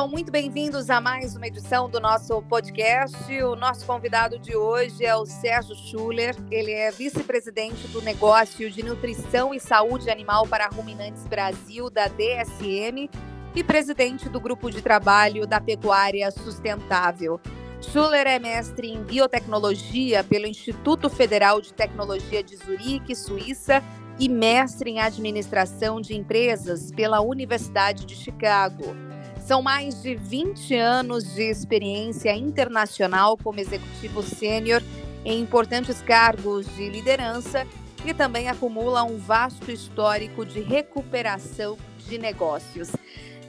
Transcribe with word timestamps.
Sejam 0.00 0.10
muito 0.10 0.32
bem-vindos 0.32 0.88
a 0.88 0.98
mais 0.98 1.36
uma 1.36 1.46
edição 1.46 1.86
do 1.86 2.00
nosso 2.00 2.40
podcast. 2.44 3.30
O 3.42 3.54
nosso 3.54 3.84
convidado 3.84 4.38
de 4.38 4.56
hoje 4.56 5.04
é 5.04 5.14
o 5.14 5.26
Sérgio 5.26 5.74
Schuller. 5.74 6.34
Ele 6.50 6.72
é 6.72 6.90
vice-presidente 6.90 7.86
do 7.88 8.00
negócio 8.00 8.70
de 8.70 8.82
nutrição 8.82 9.52
e 9.52 9.60
saúde 9.60 10.08
animal 10.08 10.46
para 10.46 10.68
ruminantes 10.68 11.26
Brasil, 11.26 11.90
da 11.90 12.08
DSM, 12.08 13.10
e 13.54 13.62
presidente 13.62 14.26
do 14.30 14.40
grupo 14.40 14.70
de 14.70 14.80
trabalho 14.80 15.46
da 15.46 15.60
pecuária 15.60 16.30
sustentável. 16.30 17.38
Schuller 17.82 18.26
é 18.26 18.38
mestre 18.38 18.90
em 18.90 19.02
biotecnologia 19.02 20.24
pelo 20.24 20.46
Instituto 20.46 21.10
Federal 21.10 21.60
de 21.60 21.74
Tecnologia 21.74 22.42
de 22.42 22.56
Zurique, 22.56 23.14
Suíça, 23.14 23.82
e 24.18 24.30
mestre 24.30 24.92
em 24.92 24.98
administração 24.98 26.00
de 26.00 26.16
empresas 26.16 26.90
pela 26.90 27.20
Universidade 27.20 28.06
de 28.06 28.14
Chicago. 28.14 29.09
São 29.50 29.60
mais 29.60 30.00
de 30.00 30.14
20 30.14 30.76
anos 30.76 31.24
de 31.34 31.42
experiência 31.42 32.32
internacional 32.32 33.36
como 33.36 33.58
executivo 33.58 34.22
sênior 34.22 34.80
em 35.24 35.40
importantes 35.40 36.00
cargos 36.00 36.72
de 36.76 36.88
liderança 36.88 37.66
e 38.06 38.14
também 38.14 38.48
acumula 38.48 39.02
um 39.02 39.18
vasto 39.18 39.72
histórico 39.72 40.46
de 40.46 40.60
recuperação 40.60 41.76
de 42.06 42.16
negócios. 42.16 42.92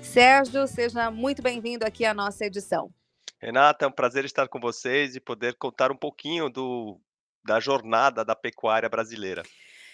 Sérgio, 0.01 0.65
seja 0.65 1.11
muito 1.11 1.39
bem-vindo 1.43 1.85
aqui 1.85 2.03
à 2.03 2.15
nossa 2.15 2.47
edição. 2.47 2.89
Renata, 3.39 3.85
é 3.85 3.87
um 3.87 3.91
prazer 3.91 4.25
estar 4.25 4.47
com 4.47 4.59
vocês 4.59 5.15
e 5.15 5.19
poder 5.19 5.53
contar 5.53 5.91
um 5.91 5.95
pouquinho 5.95 6.49
do, 6.49 6.99
da 7.45 7.59
jornada 7.59 8.25
da 8.25 8.35
pecuária 8.35 8.89
brasileira. 8.89 9.43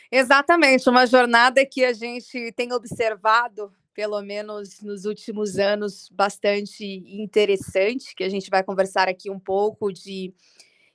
Exatamente, 0.09 0.89
uma 0.89 1.05
jornada 1.05 1.66
que 1.66 1.83
a 1.83 1.91
gente 1.91 2.53
tem 2.53 2.71
observado, 2.71 3.73
pelo 3.97 4.21
menos 4.21 4.80
nos 4.80 5.05
últimos 5.05 5.58
anos, 5.58 6.08
bastante 6.11 6.85
interessante, 7.08 8.13
que 8.13 8.23
a 8.23 8.30
gente 8.30 8.47
vai 8.47 8.63
conversar 8.63 9.09
aqui 9.09 9.27
um 9.27 9.39
pouco 9.39 9.91
de 9.91 10.31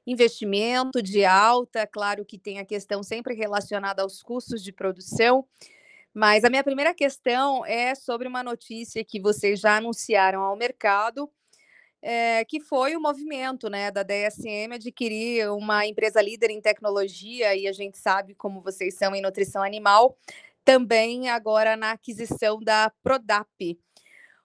investimento, 0.07 1.03
de 1.03 1.25
alta, 1.25 1.85
claro 1.85 2.25
que 2.25 2.39
tem 2.39 2.61
a 2.61 2.65
questão 2.65 3.03
sempre 3.03 3.35
relacionada 3.35 4.03
aos 4.03 4.23
custos 4.23 4.63
de 4.63 4.71
produção, 4.71 5.45
mas 6.15 6.45
a 6.45 6.49
minha 6.49 6.63
primeira 6.63 6.95
questão 6.95 7.67
é 7.67 7.93
sobre 7.97 8.29
uma 8.29 8.45
notícia 8.45 9.05
que 9.05 9.21
vocês 9.21 9.59
já 9.59 9.79
anunciaram 9.79 10.41
ao 10.41 10.57
mercado, 10.57 11.29
é, 12.01 12.45
que 12.45 12.61
foi 12.61 12.95
o 12.95 13.01
movimento 13.01 13.69
né, 13.69 13.91
da 13.91 14.05
DSM 14.05 14.75
adquirir 14.75 15.51
uma 15.51 15.85
empresa 15.85 16.23
líder 16.23 16.51
em 16.51 16.61
tecnologia, 16.61 17.53
e 17.57 17.67
a 17.67 17.73
gente 17.73 17.99
sabe 17.99 18.33
como 18.37 18.61
vocês 18.61 18.95
são 18.95 19.13
em 19.13 19.21
nutrição 19.21 19.61
animal, 19.61 20.17
também 20.65 21.29
agora 21.29 21.77
na 21.77 21.93
aquisição 21.93 22.61
da 22.61 22.91
Prodap. 23.03 23.79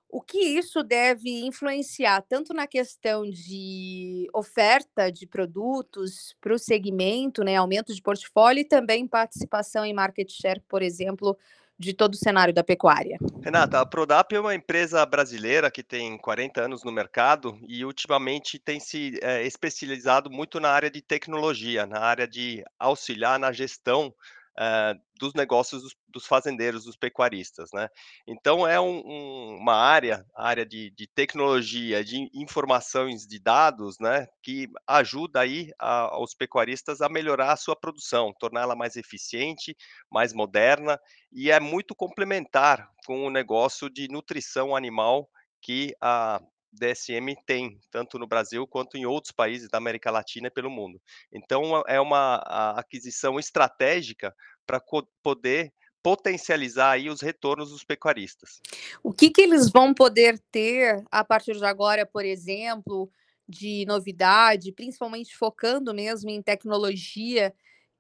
O 0.10 0.22
que 0.22 0.40
isso 0.40 0.84
deve 0.84 1.46
influenciar 1.46 2.22
tanto 2.22 2.54
na 2.54 2.66
questão 2.66 3.30
de 3.30 4.28
oferta 4.34 5.12
de 5.12 5.28
produtos 5.28 6.34
para 6.40 6.54
o 6.54 6.60
segmento, 6.60 7.44
né, 7.44 7.58
aumento 7.58 7.94
de 7.94 8.02
portfólio 8.02 8.62
e 8.62 8.66
também 8.66 9.06
participação 9.06 9.84
em 9.84 9.94
market 9.94 10.32
share, 10.32 10.62
por 10.68 10.82
exemplo, 10.82 11.38
de 11.78 11.94
todo 11.94 12.14
o 12.14 12.18
cenário 12.18 12.54
da 12.54 12.64
pecuária. 12.64 13.20
Renata, 13.44 13.80
a 13.80 13.86
Prodap 13.86 14.34
é 14.34 14.40
uma 14.40 14.56
empresa 14.56 15.06
brasileira 15.06 15.70
que 15.70 15.84
tem 15.84 16.18
40 16.18 16.62
anos 16.62 16.84
no 16.84 16.92
mercado 16.92 17.58
e 17.68 17.86
ultimamente 17.86 18.58
tem 18.58 18.80
se 18.80 19.20
é, 19.22 19.46
especializado 19.46 20.32
muito 20.32 20.60
na 20.60 20.70
área 20.70 20.90
de 20.90 21.02
tecnologia, 21.02 21.86
na 21.86 22.00
área 22.00 22.28
de 22.28 22.64
auxiliar 22.80 23.38
na 23.38 23.52
gestão 23.52 24.14
uh, 24.58 25.00
dos 25.20 25.34
negócios 25.34 25.84
dos, 25.84 25.96
dos, 26.08 26.26
fazendeiros, 26.26 26.86
dos 26.86 26.96
pecuaristas, 26.96 27.70
né? 27.74 27.88
Então 28.28 28.68
é 28.68 28.80
um, 28.80 29.02
um, 29.06 29.58
uma 29.60 29.76
área, 29.76 30.26
área 30.36 30.66
de, 30.66 30.92
de, 30.92 31.08
tecnologia, 31.08 32.04
de 32.04 32.30
informações 32.34 33.26
de 33.26 33.40
dados, 33.40 33.98
né, 34.00 34.28
que 34.44 34.68
ajuda 34.86 35.42
aí 35.42 35.72
a, 35.80 36.16
aos 36.16 36.34
pecuaristas 36.34 37.02
a 37.02 37.10
melhorar 37.10 37.54
a 37.54 37.58
sua 37.58 37.76
produção, 37.76 38.34
torná-la 38.40 38.76
mais 38.76 38.96
eficiente, 38.96 39.76
mais 40.12 40.34
moderna 40.34 41.00
e 41.32 41.52
é 41.52 41.60
muito 41.60 41.96
complementar 41.96 42.90
com 43.06 43.26
o 43.26 43.30
negócio 43.30 43.90
de 43.90 44.08
nutrição 44.08 44.76
animal 44.76 45.30
que 45.62 45.96
a 46.02 46.42
DSM 46.72 47.36
tem, 47.46 47.80
tanto 47.90 48.20
no 48.20 48.28
Brasil 48.28 48.68
quanto 48.68 48.98
em 48.98 49.06
outros 49.06 49.32
países 49.32 49.70
da 49.70 49.78
América 49.78 50.12
Latina 50.12 50.48
e 50.48 50.52
pelo 50.52 50.70
mundo. 50.70 51.02
Então, 51.32 51.84
é 51.88 52.00
uma 52.00 52.36
aquisição 52.78 53.40
estratégica 53.40 54.34
para 54.66 54.82
poder 55.24 55.74
potencializar 56.04 56.92
aí 56.92 57.10
os 57.10 57.22
retornos 57.22 57.72
dos 57.72 57.84
pecuaristas. 57.84 58.62
O 59.04 59.12
que, 59.12 59.30
que 59.30 59.42
eles 59.42 59.70
vão 59.70 59.94
poder 59.94 60.40
ter 60.52 61.04
a 61.12 61.24
partir 61.24 61.58
de 61.58 61.66
agora, 61.66 62.06
por 62.06 62.24
exemplo, 62.24 63.10
de 63.48 63.86
novidade, 63.86 64.72
principalmente 64.72 65.36
focando 65.36 65.94
mesmo 65.94 66.30
em 66.30 66.42
tecnologia 66.42 67.54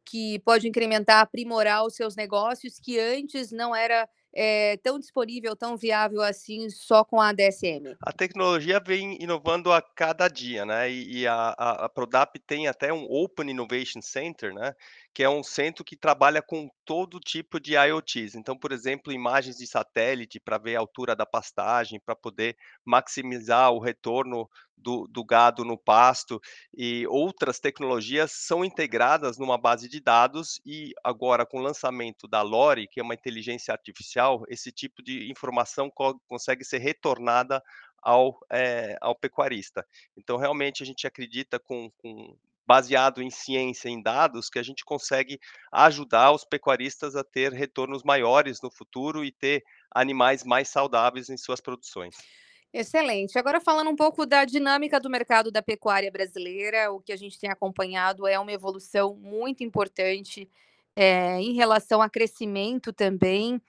que 0.06 0.40
pode 0.40 0.68
incrementar, 0.68 1.20
aprimorar 1.20 1.86
os 1.86 1.96
seus 1.96 2.16
negócios 2.16 2.80
que 2.80 2.98
antes 2.98 3.52
não 3.52 3.76
era 3.76 4.08
é, 4.40 4.78
tão 4.78 5.00
disponível, 5.00 5.56
tão 5.56 5.76
viável 5.76 6.22
assim, 6.22 6.70
só 6.70 7.04
com 7.04 7.20
a 7.20 7.34
DSM? 7.34 7.98
A 8.00 8.14
tecnologia 8.14 8.80
vem 8.80 9.18
inovando 9.20 9.72
a 9.72 9.82
cada 9.82 10.28
dia, 10.28 10.64
né? 10.64 10.92
E, 10.92 11.22
e 11.22 11.28
a, 11.28 11.56
a, 11.58 11.86
a, 11.86 11.90
Prodap 11.90 12.38
tem 12.46 12.68
até 12.68 12.94
um 12.94 13.06
Open 13.10 13.50
Innovation 13.50 14.00
Center, 14.00 14.54
né? 14.54 14.76
Que 15.12 15.24
é 15.24 15.30
um 15.30 15.42
centro 15.42 15.84
que 15.84 15.96
trabalha 15.96 16.40
com 16.40 16.70
todo 16.86 17.20
tipo 17.20 17.60
de 17.60 17.74
IoTs. 17.74 18.36
Então, 18.36 18.56
por 18.56 18.72
exemplo, 18.72 19.12
imagens 19.12 19.58
de 19.58 19.66
satélite 19.66 20.40
para 20.40 20.60
ver 20.60 20.76
a 20.76 20.80
altura 20.82 21.16
da 21.16 21.26
pastagem, 21.26 22.00
para 22.00 22.16
poder 22.16 22.56
maximizar 22.86 23.72
o 23.72 23.80
retorno 23.80 24.48
do, 24.78 25.08
do 25.08 25.24
gado 25.24 25.66
no 25.66 25.78
pasto 25.78 26.40
e 26.74 27.06
outras 27.08 27.60
tecnologias 27.60 28.32
são 28.32 28.64
integradas 28.64 29.38
numa 29.38 29.58
base 29.58 29.90
de 29.90 30.00
dados 30.00 30.62
e 30.66 30.94
agora 31.04 31.46
com 31.46 31.60
o 31.60 31.64
lançamento 31.64 32.28
da 32.28 32.42
Lori, 32.42 32.88
que 32.88 33.00
é 33.00 33.04
uma 33.04 33.14
inteligência 33.14 33.72
artificial 33.72 34.44
esse 34.48 34.72
tipo 34.72 35.02
de 35.02 35.30
informação 35.32 35.90
co 35.90 36.20
consegue 36.28 36.64
ser 36.64 36.78
retornada 36.80 37.62
ao, 38.02 38.40
é, 38.52 38.98
ao 39.02 39.16
pecuarista. 39.16 39.86
Então, 40.16 40.38
realmente, 40.38 40.84
a 40.84 40.86
gente 40.86 41.06
acredita 41.08 41.60
com, 41.60 41.92
com 41.98 42.38
baseado 42.66 43.22
em 43.22 43.30
ciência, 43.30 43.90
em 43.90 44.02
dados, 44.02 44.50
que 44.50 44.60
a 44.60 44.64
gente 44.64 44.84
consegue 44.84 45.40
ajudar 45.72 46.32
os 46.32 46.44
pecuaristas 46.44 47.16
a 47.16 47.24
ter 47.24 47.54
retornos 47.54 48.04
maiores 48.04 48.62
no 48.62 48.70
futuro 48.70 49.24
e 49.24 49.32
ter 49.32 49.64
animais 49.90 50.44
mais 50.44 50.68
saudáveis 50.70 51.30
em 51.30 51.38
suas 51.38 51.62
produções. 51.62 52.16
Excelente. 52.80 53.40
Agora 53.40 53.60
falando 53.60 53.90
um 53.90 53.96
pouco 53.96 54.24
da 54.24 54.46
dinâmica 54.46 55.00
do 55.00 55.10
mercado 55.10 55.50
da 55.50 55.64
pecuária 55.64 56.12
brasileira, 56.12 56.92
o 56.92 57.02
que 57.02 57.12
a 57.12 57.16
gente 57.16 57.40
tem 57.40 57.50
acompanhado 57.50 58.28
é 58.28 58.38
uma 58.38 58.52
evolução 58.52 59.16
muito 59.16 59.64
importante 59.64 60.48
é, 60.96 61.42
em 61.42 61.56
relação 61.56 62.04
a 62.04 62.10
crescimento 62.10 62.94
também. 62.94 63.60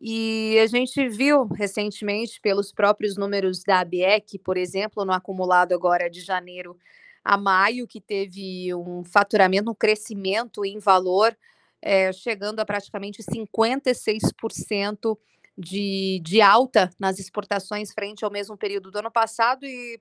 E 0.00 0.58
a 0.58 0.66
gente 0.68 1.06
viu 1.06 1.44
recentemente, 1.44 2.40
pelos 2.40 2.72
próprios 2.72 3.14
números 3.18 3.62
da 3.62 3.80
ABEC, 3.80 4.38
por 4.38 4.56
exemplo, 4.56 5.04
no 5.04 5.12
acumulado 5.12 5.74
agora 5.74 6.08
de 6.08 6.22
janeiro 6.22 6.78
a 7.22 7.36
maio, 7.36 7.86
que 7.86 8.00
teve 8.00 8.74
um 8.74 9.04
faturamento, 9.04 9.70
um 9.70 9.74
crescimento 9.74 10.64
em 10.64 10.78
valor, 10.78 11.36
é, 11.82 12.10
chegando 12.10 12.60
a 12.60 12.64
praticamente 12.64 13.22
56% 13.22 15.18
de, 15.56 16.20
de 16.24 16.40
alta 16.40 16.90
nas 16.98 17.18
exportações 17.18 17.92
frente 17.92 18.24
ao 18.24 18.30
mesmo 18.30 18.56
período 18.56 18.90
do 18.90 18.98
ano 18.98 19.10
passado 19.10 19.64
e 19.64 20.00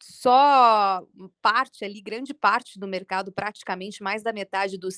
só 0.00 1.02
parte 1.40 1.84
ali, 1.84 2.00
grande 2.00 2.34
parte 2.34 2.78
do 2.78 2.86
mercado, 2.86 3.32
praticamente 3.32 4.02
mais 4.02 4.22
da 4.22 4.32
metade 4.32 4.78
dos 4.78 4.96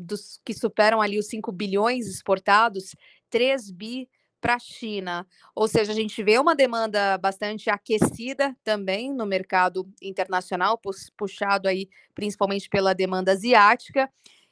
dos 0.00 0.40
que 0.44 0.54
superam 0.54 1.00
ali 1.00 1.18
os 1.18 1.26
5 1.26 1.50
bilhões 1.50 2.06
exportados, 2.06 2.94
3 3.28 3.70
bi 3.72 4.08
para 4.40 4.54
a 4.54 4.58
China. 4.58 5.26
Ou 5.54 5.68
seja, 5.68 5.92
a 5.92 5.94
gente 5.94 6.22
vê 6.22 6.38
uma 6.38 6.54
demanda 6.54 7.18
bastante 7.18 7.68
aquecida 7.68 8.56
também 8.62 9.12
no 9.12 9.26
mercado 9.26 9.86
internacional, 10.00 10.80
puxado 11.16 11.68
aí 11.68 11.88
principalmente 12.14 12.68
pela 12.68 12.94
demanda 12.94 13.32
asiática. 13.32 14.08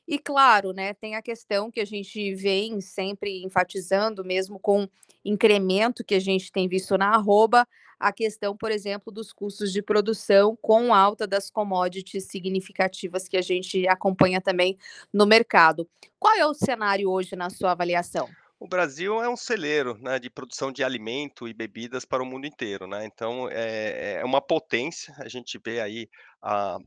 E 0.08 0.18
claro, 0.18 0.72
né, 0.72 0.94
tem 0.94 1.16
a 1.16 1.22
questão 1.22 1.70
que 1.70 1.80
a 1.80 1.84
gente 1.84 2.34
vem 2.34 2.80
sempre 2.80 3.44
enfatizando, 3.44 4.24
mesmo 4.24 4.58
com 4.58 4.88
incremento 5.22 6.02
que 6.02 6.14
a 6.14 6.18
gente 6.18 6.50
tem 6.50 6.66
visto 6.66 6.96
na 6.96 7.10
arroba, 7.10 7.68
a 8.00 8.10
questão, 8.10 8.56
por 8.56 8.70
exemplo, 8.70 9.12
dos 9.12 9.34
custos 9.34 9.70
de 9.70 9.82
produção 9.82 10.56
com 10.62 10.94
alta 10.94 11.26
das 11.26 11.50
commodities 11.50 12.24
significativas 12.24 13.28
que 13.28 13.36
a 13.36 13.42
gente 13.42 13.86
acompanha 13.86 14.40
também 14.40 14.78
no 15.12 15.26
mercado. 15.26 15.86
Qual 16.18 16.34
é 16.34 16.46
o 16.46 16.54
cenário 16.54 17.10
hoje 17.10 17.36
na 17.36 17.50
sua 17.50 17.72
avaliação? 17.72 18.30
O 18.58 18.66
Brasil 18.66 19.22
é 19.22 19.28
um 19.28 19.36
celeiro 19.36 19.98
né, 19.98 20.18
de 20.18 20.30
produção 20.30 20.72
de 20.72 20.82
alimento 20.82 21.46
e 21.46 21.52
bebidas 21.52 22.06
para 22.06 22.22
o 22.22 22.26
mundo 22.26 22.46
inteiro, 22.46 22.86
né? 22.86 23.04
Então 23.04 23.46
é, 23.50 24.20
é 24.20 24.24
uma 24.24 24.40
potência. 24.40 25.14
A 25.18 25.28
gente 25.28 25.60
vê 25.62 25.80
aí 25.80 26.08
a 26.40 26.78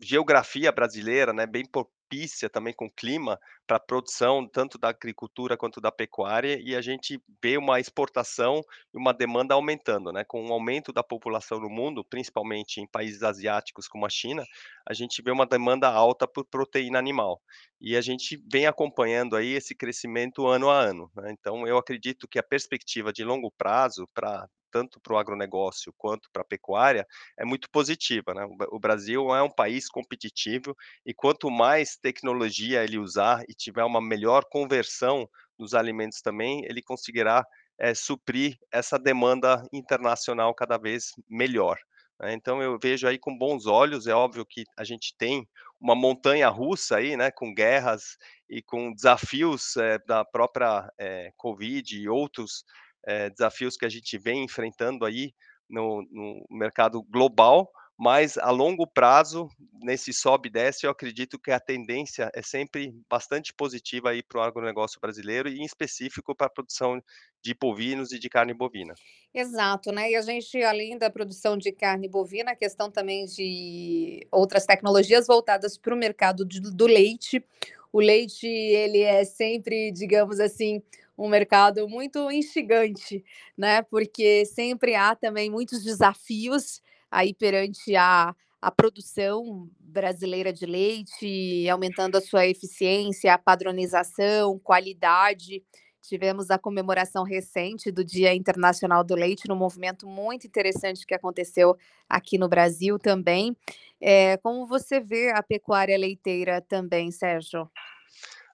geografia 0.00 0.70
brasileira, 0.72 1.32
né, 1.32 1.46
bem 1.46 1.64
propícia 2.04 2.48
também 2.48 2.72
com 2.72 2.86
o 2.86 2.90
clima 2.90 3.38
para 3.66 3.76
a 3.78 3.80
produção 3.80 4.46
tanto 4.46 4.78
da 4.78 4.88
agricultura 4.88 5.56
quanto 5.56 5.80
da 5.80 5.90
pecuária, 5.90 6.60
e 6.62 6.76
a 6.76 6.80
gente 6.80 7.20
vê 7.42 7.56
uma 7.56 7.80
exportação 7.80 8.60
e 8.92 8.98
uma 8.98 9.12
demanda 9.12 9.54
aumentando, 9.54 10.12
né, 10.12 10.24
com 10.24 10.46
o 10.46 10.52
aumento 10.52 10.92
da 10.92 11.02
população 11.02 11.58
no 11.58 11.68
mundo, 11.68 12.04
principalmente 12.04 12.80
em 12.80 12.86
países 12.86 13.22
asiáticos 13.22 13.88
como 13.88 14.06
a 14.06 14.10
China, 14.10 14.44
a 14.88 14.94
gente 14.94 15.22
vê 15.22 15.30
uma 15.30 15.46
demanda 15.46 15.88
alta 15.88 16.26
por 16.28 16.44
proteína 16.46 16.98
animal. 16.98 17.40
E 17.80 17.96
a 17.96 18.00
gente 18.00 18.40
vem 18.50 18.66
acompanhando 18.66 19.36
aí 19.36 19.52
esse 19.54 19.74
crescimento 19.74 20.46
ano 20.46 20.70
a 20.70 20.80
ano, 20.80 21.10
né, 21.16 21.32
então 21.32 21.66
eu 21.66 21.76
acredito 21.78 22.26
que 22.28 22.38
a 22.38 22.42
perspectiva 22.42 23.12
de 23.12 23.24
longo 23.24 23.50
prazo 23.56 24.08
pra 24.14 24.46
tanto 24.70 25.00
para 25.00 25.14
o 25.14 25.18
agronegócio 25.18 25.94
quanto 25.96 26.28
para 26.32 26.42
a 26.42 26.44
pecuária, 26.44 27.06
é 27.38 27.44
muito 27.44 27.68
positiva, 27.70 28.34
né. 28.34 28.44
O 28.72 28.78
Brasil 28.80 29.32
é 29.34 29.40
um 29.42 29.50
país 29.50 29.88
competitivo 29.88 30.74
e 31.06 31.14
quanto 31.14 31.48
mais 31.50 31.96
tecnologia 31.96 32.82
ele 32.82 32.98
usar 32.98 33.44
e 33.48 33.54
tiver 33.54 33.84
uma 33.84 34.00
melhor 34.02 34.44
conversão 34.50 35.28
dos 35.58 35.74
alimentos 35.74 36.20
também, 36.20 36.64
ele 36.64 36.82
conseguirá, 36.82 37.44
eh, 37.78 37.94
suprir 37.94 38.56
essa 38.72 38.98
demanda 38.98 39.62
internacional 39.72 40.52
cada 40.54 40.76
vez 40.78 41.12
melhor. 41.28 41.78
Então 42.22 42.62
eu 42.62 42.78
vejo 42.80 43.06
aí 43.08 43.18
com 43.18 43.36
bons 43.36 43.66
olhos, 43.66 44.06
é 44.06 44.14
óbvio 44.14 44.46
que 44.46 44.64
a 44.76 44.84
gente 44.84 45.14
tem 45.18 45.46
uma 45.80 45.94
montanha 45.94 46.48
russa 46.48 46.96
aí, 46.96 47.16
né, 47.16 47.30
com 47.30 47.52
guerras 47.52 48.16
e 48.48 48.62
com 48.62 48.92
desafios, 48.92 49.76
eh, 49.76 49.98
da 50.06 50.24
própria, 50.24 50.88
eh, 50.98 51.32
covid 51.36 51.98
e 51.98 52.08
outros, 52.08 52.64
eh, 53.06 53.30
desafios 53.30 53.76
que 53.76 53.84
a 53.84 53.88
gente 53.88 54.16
vem 54.18 54.44
enfrentando 54.44 55.04
aí 55.04 55.34
no 55.68 56.02
no 56.10 56.44
mercado 56.50 57.02
global, 57.04 57.70
mas 57.98 58.36
a 58.38 58.50
longo 58.50 58.86
prazo, 58.86 59.48
nesse 59.82 60.12
sobe 60.12 60.48
e 60.48 60.52
desce, 60.52 60.86
eu 60.86 60.90
acredito 60.90 61.38
que 61.38 61.50
a 61.50 61.60
tendência 61.60 62.30
é 62.34 62.42
sempre 62.42 62.92
bastante 63.08 63.52
positiva 63.54 64.10
aí 64.10 64.22
para 64.22 64.40
o 64.40 64.42
agronegócio 64.42 65.00
brasileiro 65.00 65.48
e 65.48 65.58
em 65.60 65.64
específico 65.64 66.34
para 66.34 66.48
a 66.48 66.50
produção 66.50 67.00
de 67.42 67.54
bovinos 67.54 68.12
e 68.12 68.18
de 68.18 68.28
carne 68.28 68.54
bovina. 68.54 68.94
Exato, 69.32 69.90
né, 69.90 70.12
e 70.12 70.14
a 70.14 70.22
gente 70.22 70.62
além 70.62 70.96
da 70.96 71.10
produção 71.10 71.58
de 71.58 71.72
carne 71.72 72.08
bovina, 72.08 72.52
a 72.52 72.56
questão 72.56 72.88
também 72.88 73.26
de 73.26 74.24
outras 74.30 74.64
tecnologias 74.64 75.26
voltadas 75.26 75.76
para 75.76 75.92
o 75.92 75.96
mercado 75.98 76.44
do 76.44 76.86
leite. 76.86 77.44
O 77.92 78.00
leite 78.00 78.46
ele 78.46 79.00
é 79.00 79.24
sempre, 79.24 79.90
digamos 79.90 80.38
assim, 80.38 80.80
um 81.18 81.28
mercado 81.28 81.88
muito 81.88 82.30
instigante, 82.30 83.24
né, 83.58 83.82
porque 83.82 84.44
sempre 84.46 84.94
há 84.94 85.16
também 85.16 85.50
muitos 85.50 85.82
desafios 85.82 86.80
aí 87.14 87.34
perante 87.34 87.96
a 87.96 88.34
a 88.64 88.70
produção 88.70 89.68
brasileira 89.78 90.50
de 90.50 90.64
leite, 90.64 91.68
aumentando 91.68 92.16
a 92.16 92.20
sua 92.22 92.46
eficiência, 92.46 93.34
a 93.34 93.36
padronização, 93.38 94.58
qualidade. 94.58 95.62
Tivemos 96.00 96.50
a 96.50 96.58
comemoração 96.58 97.24
recente 97.24 97.92
do 97.92 98.02
Dia 98.02 98.34
Internacional 98.34 99.04
do 99.04 99.14
Leite, 99.14 99.46
num 99.46 99.54
movimento 99.54 100.06
muito 100.06 100.46
interessante 100.46 101.06
que 101.06 101.14
aconteceu 101.14 101.76
aqui 102.08 102.38
no 102.38 102.48
Brasil 102.48 102.98
também. 102.98 103.54
Eh, 104.00 104.38
como 104.38 104.66
você 104.66 104.98
vê 104.98 105.30
a 105.30 105.42
pecuária 105.42 105.98
leiteira 105.98 106.62
também, 106.62 107.10
Sérgio? 107.10 107.70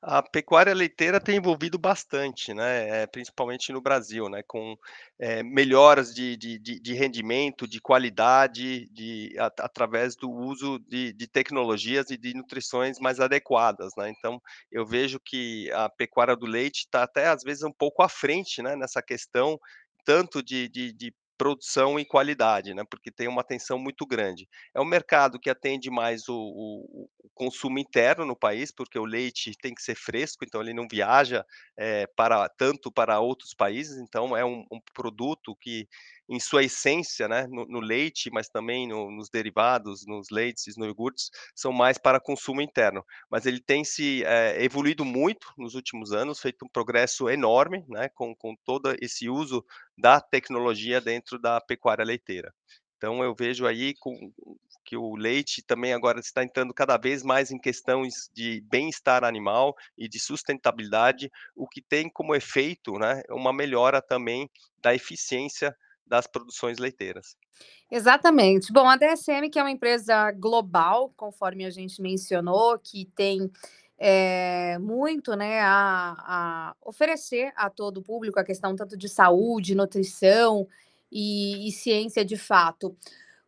A 0.02 0.22
pecuária 0.22 0.72
leiteira 0.74 1.20
tem 1.20 1.36
envolvido 1.36 1.78
bastante, 1.78 2.54
né, 2.54 3.02
eh, 3.02 3.06
principalmente 3.06 3.70
no 3.70 3.82
Brasil, 3.82 4.30
né, 4.30 4.42
com, 4.46 4.74
eh, 5.18 5.42
melhoras 5.42 6.14
de 6.14 6.38
de 6.38 6.58
de 6.58 6.94
rendimento, 6.94 7.68
de 7.68 7.82
qualidade, 7.82 8.88
de 8.90 9.34
ata 9.38 9.62
através 9.62 10.16
do 10.16 10.30
uso 10.30 10.78
de 10.88 11.12
de 11.12 11.26
tecnologias 11.28 12.08
e 12.10 12.16
de 12.16 12.32
nutrições 12.34 12.98
mais 12.98 13.20
adequadas, 13.20 13.92
né. 13.94 14.08
Então, 14.16 14.40
eu 14.72 14.86
vejo 14.86 15.20
que 15.20 15.70
a 15.72 15.90
pecuária 15.90 16.34
do 16.34 16.46
leite 16.46 16.78
está 16.86 17.02
até 17.02 17.26
às 17.28 17.42
vezes 17.42 17.62
um 17.62 17.72
pouco 17.72 18.02
à 18.02 18.08
frente, 18.08 18.62
né, 18.62 18.76
nessa 18.76 19.02
questão, 19.02 19.58
tanto 20.06 20.42
de 20.42 20.66
de 20.70 20.92
de 20.94 21.12
produção 21.40 21.98
e 21.98 22.04
qualidade, 22.04 22.74
né, 22.74 22.84
porque 22.90 23.10
tem 23.10 23.28
uma 23.28 23.40
atenção 23.42 23.78
muito 23.78 24.06
grande. 24.06 24.46
É 24.74 24.80
um 24.80 24.84
mercado 24.84 25.40
que 25.40 25.50
atende 25.50 25.90
mais 25.90 26.28
o 26.28 26.36
o 26.36 27.08
o 27.24 27.30
consumo 27.34 27.78
interno 27.78 28.26
no 28.26 28.36
país, 28.36 28.70
porque 28.70 28.98
o 28.98 29.04
leite 29.06 29.52
tem 29.62 29.74
que 29.74 29.82
ser 29.82 29.94
fresco, 29.96 30.44
então 30.44 30.60
ele 30.60 30.74
não 30.74 30.86
viaja, 30.90 31.42
eh, 31.78 32.06
para 32.16 32.46
tanto 32.50 32.92
para 32.92 33.18
outros 33.20 33.54
países, 33.54 33.96
então 33.98 34.36
é 34.36 34.44
um 34.44 34.64
um 34.70 34.80
produto 34.94 35.56
que, 35.60 35.88
em 36.30 36.40
sua 36.40 36.64
essência, 36.64 37.28
né, 37.28 37.46
no 37.48 37.66
no 37.66 37.80
leite, 37.80 38.30
mas 38.32 38.48
também 38.48 38.88
no 38.88 39.10
nos 39.10 39.28
derivados, 39.30 40.06
nos 40.06 40.28
leites, 40.30 40.76
no 40.76 40.86
iogurtes, 40.86 41.30
são 41.54 41.72
mais 41.72 41.98
para 41.98 42.20
consumo 42.20 42.62
interno. 42.62 43.04
Mas 43.30 43.46
ele 43.46 43.60
tem 43.60 43.84
se, 43.84 44.24
eh, 44.24 44.64
evoluído 44.64 45.04
muito 45.04 45.48
nos 45.58 45.74
últimos 45.74 46.12
anos, 46.12 46.40
feito 46.40 46.64
um 46.64 46.68
progresso 46.68 47.28
enorme, 47.28 47.84
né, 47.88 48.08
com 48.14 48.34
com 48.36 48.54
toda 48.64 48.96
esse 49.00 49.28
uso 49.28 49.64
da 49.98 50.20
tecnologia 50.20 51.00
dentro 51.00 51.38
da 51.38 51.60
pecuária 51.60 52.04
leiteira. 52.04 52.52
Então 52.96 53.22
eu 53.24 53.34
vejo 53.34 53.66
aí 53.66 53.94
com 53.98 54.14
que 54.84 54.96
o 54.96 55.14
leite 55.16 55.62
também 55.62 55.92
agora 55.92 56.20
está 56.20 56.42
entrando 56.42 56.74
cada 56.74 56.96
vez 56.96 57.22
mais 57.22 57.50
em 57.50 57.58
questões 57.58 58.30
de 58.34 58.60
bem-estar 58.70 59.24
animal 59.24 59.74
e 59.96 60.08
de 60.08 60.18
sustentabilidade, 60.18 61.30
o 61.54 61.68
que 61.68 61.80
tem 61.82 62.10
como 62.10 62.34
efeito, 62.34 62.98
né, 62.98 63.22
uma 63.30 63.52
melhora 63.52 64.02
também 64.02 64.50
da 64.78 64.94
eficiência 64.94 65.74
das 66.10 66.26
produções 66.26 66.78
leiteiras. 66.78 67.36
Exatamente. 67.90 68.72
Bom, 68.72 68.88
a 68.88 68.96
DSM 68.96 69.50
que 69.50 69.58
é 69.58 69.62
uma 69.62 69.70
empresa 69.70 70.30
global, 70.32 71.12
conforme 71.16 71.64
a 71.64 71.70
gente 71.70 72.00
mencionou, 72.00 72.78
que 72.78 73.06
tem, 73.16 73.50
eh, 73.98 74.78
muito, 74.78 75.34
né, 75.36 75.60
a 75.60 76.70
a 76.72 76.76
oferecer 76.82 77.52
a 77.56 77.68
todo 77.68 77.98
o 77.98 78.02
público, 78.02 78.38
a 78.38 78.44
questão 78.44 78.76
tanto 78.76 78.96
de 78.96 79.08
saúde, 79.08 79.74
nutrição 79.74 80.66
e 81.10 81.68
e 81.68 81.72
ciência 81.72 82.24
de 82.24 82.36
fato. 82.36 82.96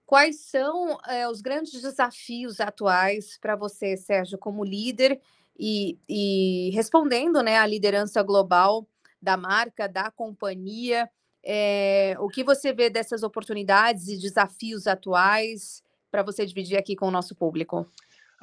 Quais 0.07 0.41
são, 0.41 0.99
eh, 1.09 1.29
os 1.29 1.41
grandes 1.43 1.81
desafios 1.83 2.61
atuais 2.61 3.39
para 3.41 3.57
você, 3.57 3.97
Sérgio, 3.97 4.39
como 4.39 4.65
líder 4.65 5.21
e 5.59 5.99
e 6.09 6.71
respondendo, 6.75 7.43
né, 7.43 7.59
à 7.59 7.67
liderança 7.67 8.23
global 8.23 8.87
da 9.23 9.37
marca, 9.37 9.89
da 9.89 10.11
companhia, 10.11 11.11
eh, 11.45 12.15
o 12.19 12.29
que 12.29 12.45
você 12.45 12.73
vê 12.73 12.91
dessas 12.91 13.23
oportunidades 13.23 14.09
e 14.09 14.19
desafios 14.19 14.87
atuais, 14.87 15.83
para 16.11 16.23
você 16.23 16.45
dividir 16.47 16.77
aqui 16.77 16.95
com 16.95 17.09
o 17.09 17.11
nosso 17.11 17.35
público? 17.35 17.87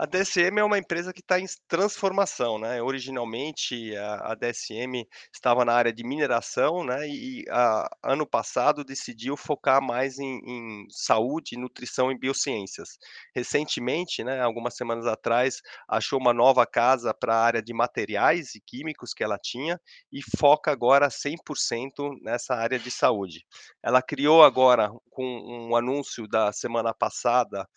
A 0.02 0.06
DSM 0.06 0.58
é 0.62 0.64
uma 0.64 0.78
empresa 0.78 1.12
que 1.12 1.20
está 1.20 1.38
em 1.42 1.46
transformação, 1.68 2.58
né, 2.58 2.82
originalmente 2.82 3.94
a 3.98 4.32
a 4.32 4.36
DSM 4.36 5.06
estava 5.34 5.66
na 5.66 5.74
área 5.74 5.92
de 5.92 6.06
mineração, 6.06 6.86
né, 6.86 7.06
e 7.06 7.44
a 7.50 7.86
ano 8.02 8.26
passado 8.26 8.86
decidiu 8.86 9.36
focar 9.36 9.82
mais 9.82 10.18
em 10.18 10.40
em 10.46 10.88
saúde, 10.90 11.58
nutrição 11.58 12.10
e 12.14 12.18
biociências. 12.18 12.98
Recentemente, 13.36 14.24
né, 14.24 14.40
algumas 14.42 14.74
semanas 14.78 15.06
atrás, 15.06 15.62
achou 15.86 16.18
uma 16.18 16.34
nova 16.34 16.66
casa 16.66 17.14
para 17.14 17.36
a 17.36 17.44
área 17.44 17.62
de 17.62 17.74
materiais 17.74 18.56
e 18.56 18.62
químicos 18.62 19.14
que 19.14 19.22
ela 19.22 19.38
tinha, 19.38 19.78
e 20.14 20.22
foca 20.38 20.72
agora 20.72 21.10
100% 21.10 22.10
nessa 22.22 22.56
área 22.56 22.80
de 22.80 22.90
saúde. 22.90 23.46
Ela 23.84 24.02
criou 24.02 24.44
agora, 24.46 24.90
com 25.10 25.26
um 25.26 25.76
anúncio 25.76 26.26
da 26.26 26.54
semana 26.54 26.94
passada, 26.94 27.68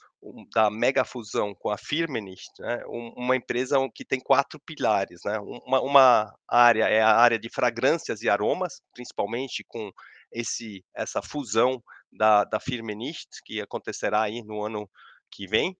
da 0.55 0.71
mega 0.71 1.05
fusão 1.05 1.55
com 1.55 1.71
a 1.71 1.79
Firmenich, 1.79 2.45
né, 2.61 2.83
um 2.88 3.12
uma 3.17 3.37
empresa 3.37 3.76
que 3.95 4.05
tem 4.05 4.21
4 4.21 4.61
pilares, 4.67 5.21
né, 5.25 5.38
um 5.41 5.59
uma 5.67 5.81
uma 5.83 6.35
área 6.49 6.85
é 6.88 7.02
a 7.02 7.14
área 7.17 7.38
de 7.38 7.49
fragrâncias 7.50 8.23
e 8.23 8.29
aromas, 8.31 8.81
principalmente 8.95 9.64
com 9.69 9.91
esse 10.33 10.85
essa 10.95 11.23
fusão 11.23 11.83
da 12.12 12.45
da 12.45 12.61
Firmenich, 12.61 13.26
que 13.45 13.61
acontecerá 13.61 14.23
aí 14.23 14.43
no 14.45 14.62
ano 14.64 14.88
que 15.31 15.47
vem. 15.49 15.76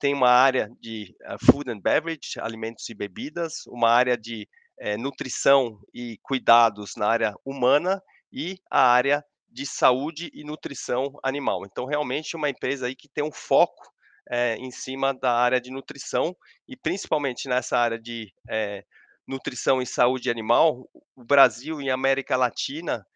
Tem 0.00 0.14
uma 0.14 0.30
área 0.30 0.68
de, 0.80 1.14
hã, 1.26 1.36
food 1.40 1.70
and 1.70 1.80
beverage, 1.80 2.38
alimentos 2.40 2.88
e 2.90 2.94
bebidas, 2.94 3.62
uma 3.68 3.90
área 3.90 4.16
de, 4.18 4.48
eh, 4.80 4.96
nutrição 4.98 5.78
e 5.94 6.18
cuidados 6.22 6.92
na 6.96 7.06
área 7.08 7.34
humana, 7.44 8.02
e 8.32 8.58
a 8.70 8.80
área 8.92 9.24
de 9.56 9.66
saúde 9.66 10.30
e 10.34 10.44
nutrição 10.44 11.12
animal. 11.24 11.64
Então 11.66 11.86
realmente 11.86 12.36
uma 12.36 12.50
empresa 12.50 12.86
aí 12.88 12.96
que 12.96 13.08
tem 13.08 13.24
um 13.24 13.32
foco, 13.32 13.84
eh, 14.30 14.56
em 14.58 14.70
cima 14.70 15.14
da 15.14 15.32
área 15.34 15.60
de 15.60 15.70
nutrição, 15.72 16.36
e 16.68 16.76
principalmente 16.76 17.48
nessa 17.48 17.78
área 17.78 17.98
de, 17.98 18.32
eh, 18.50 18.84
nutrição 19.28 19.82
e 19.82 19.86
saúde 19.86 20.30
animal, 20.30 20.88
o 21.16 21.24
Brasil 21.24 21.80
e 21.82 21.90
América 21.90 22.36
Latina, 22.36 23.06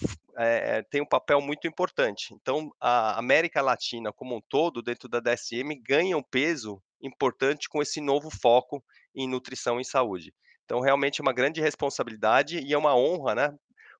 f 0.00 0.16
eh, 0.38 0.82
tem 0.90 1.02
um 1.02 1.06
papel 1.06 1.40
muito 1.42 1.68
importante. 1.68 2.34
Então 2.34 2.70
a 2.80 3.18
América 3.18 3.62
Latina 3.62 4.12
como 4.14 4.36
um 4.36 4.42
todo, 4.48 4.82
dentro 4.82 5.08
da 5.10 5.20
DSM, 5.20 5.76
ganha 5.86 6.16
um 6.18 6.22
peso 6.24 6.82
importante 7.02 7.68
com 7.70 7.82
esse 7.82 8.00
novo 8.00 8.30
foco 8.30 8.82
em 9.14 9.28
nutrição 9.28 9.80
e 9.80 9.84
saúde. 9.86 10.34
Então 10.66 10.80
realmente 10.80 11.20
é 11.20 11.24
uma 11.24 11.34
grande 11.34 11.60
responsabilidade 11.62 12.60
e 12.60 12.72
é 12.74 12.78
uma 12.78 12.96
honra, 12.96 13.34
né, 13.36 13.50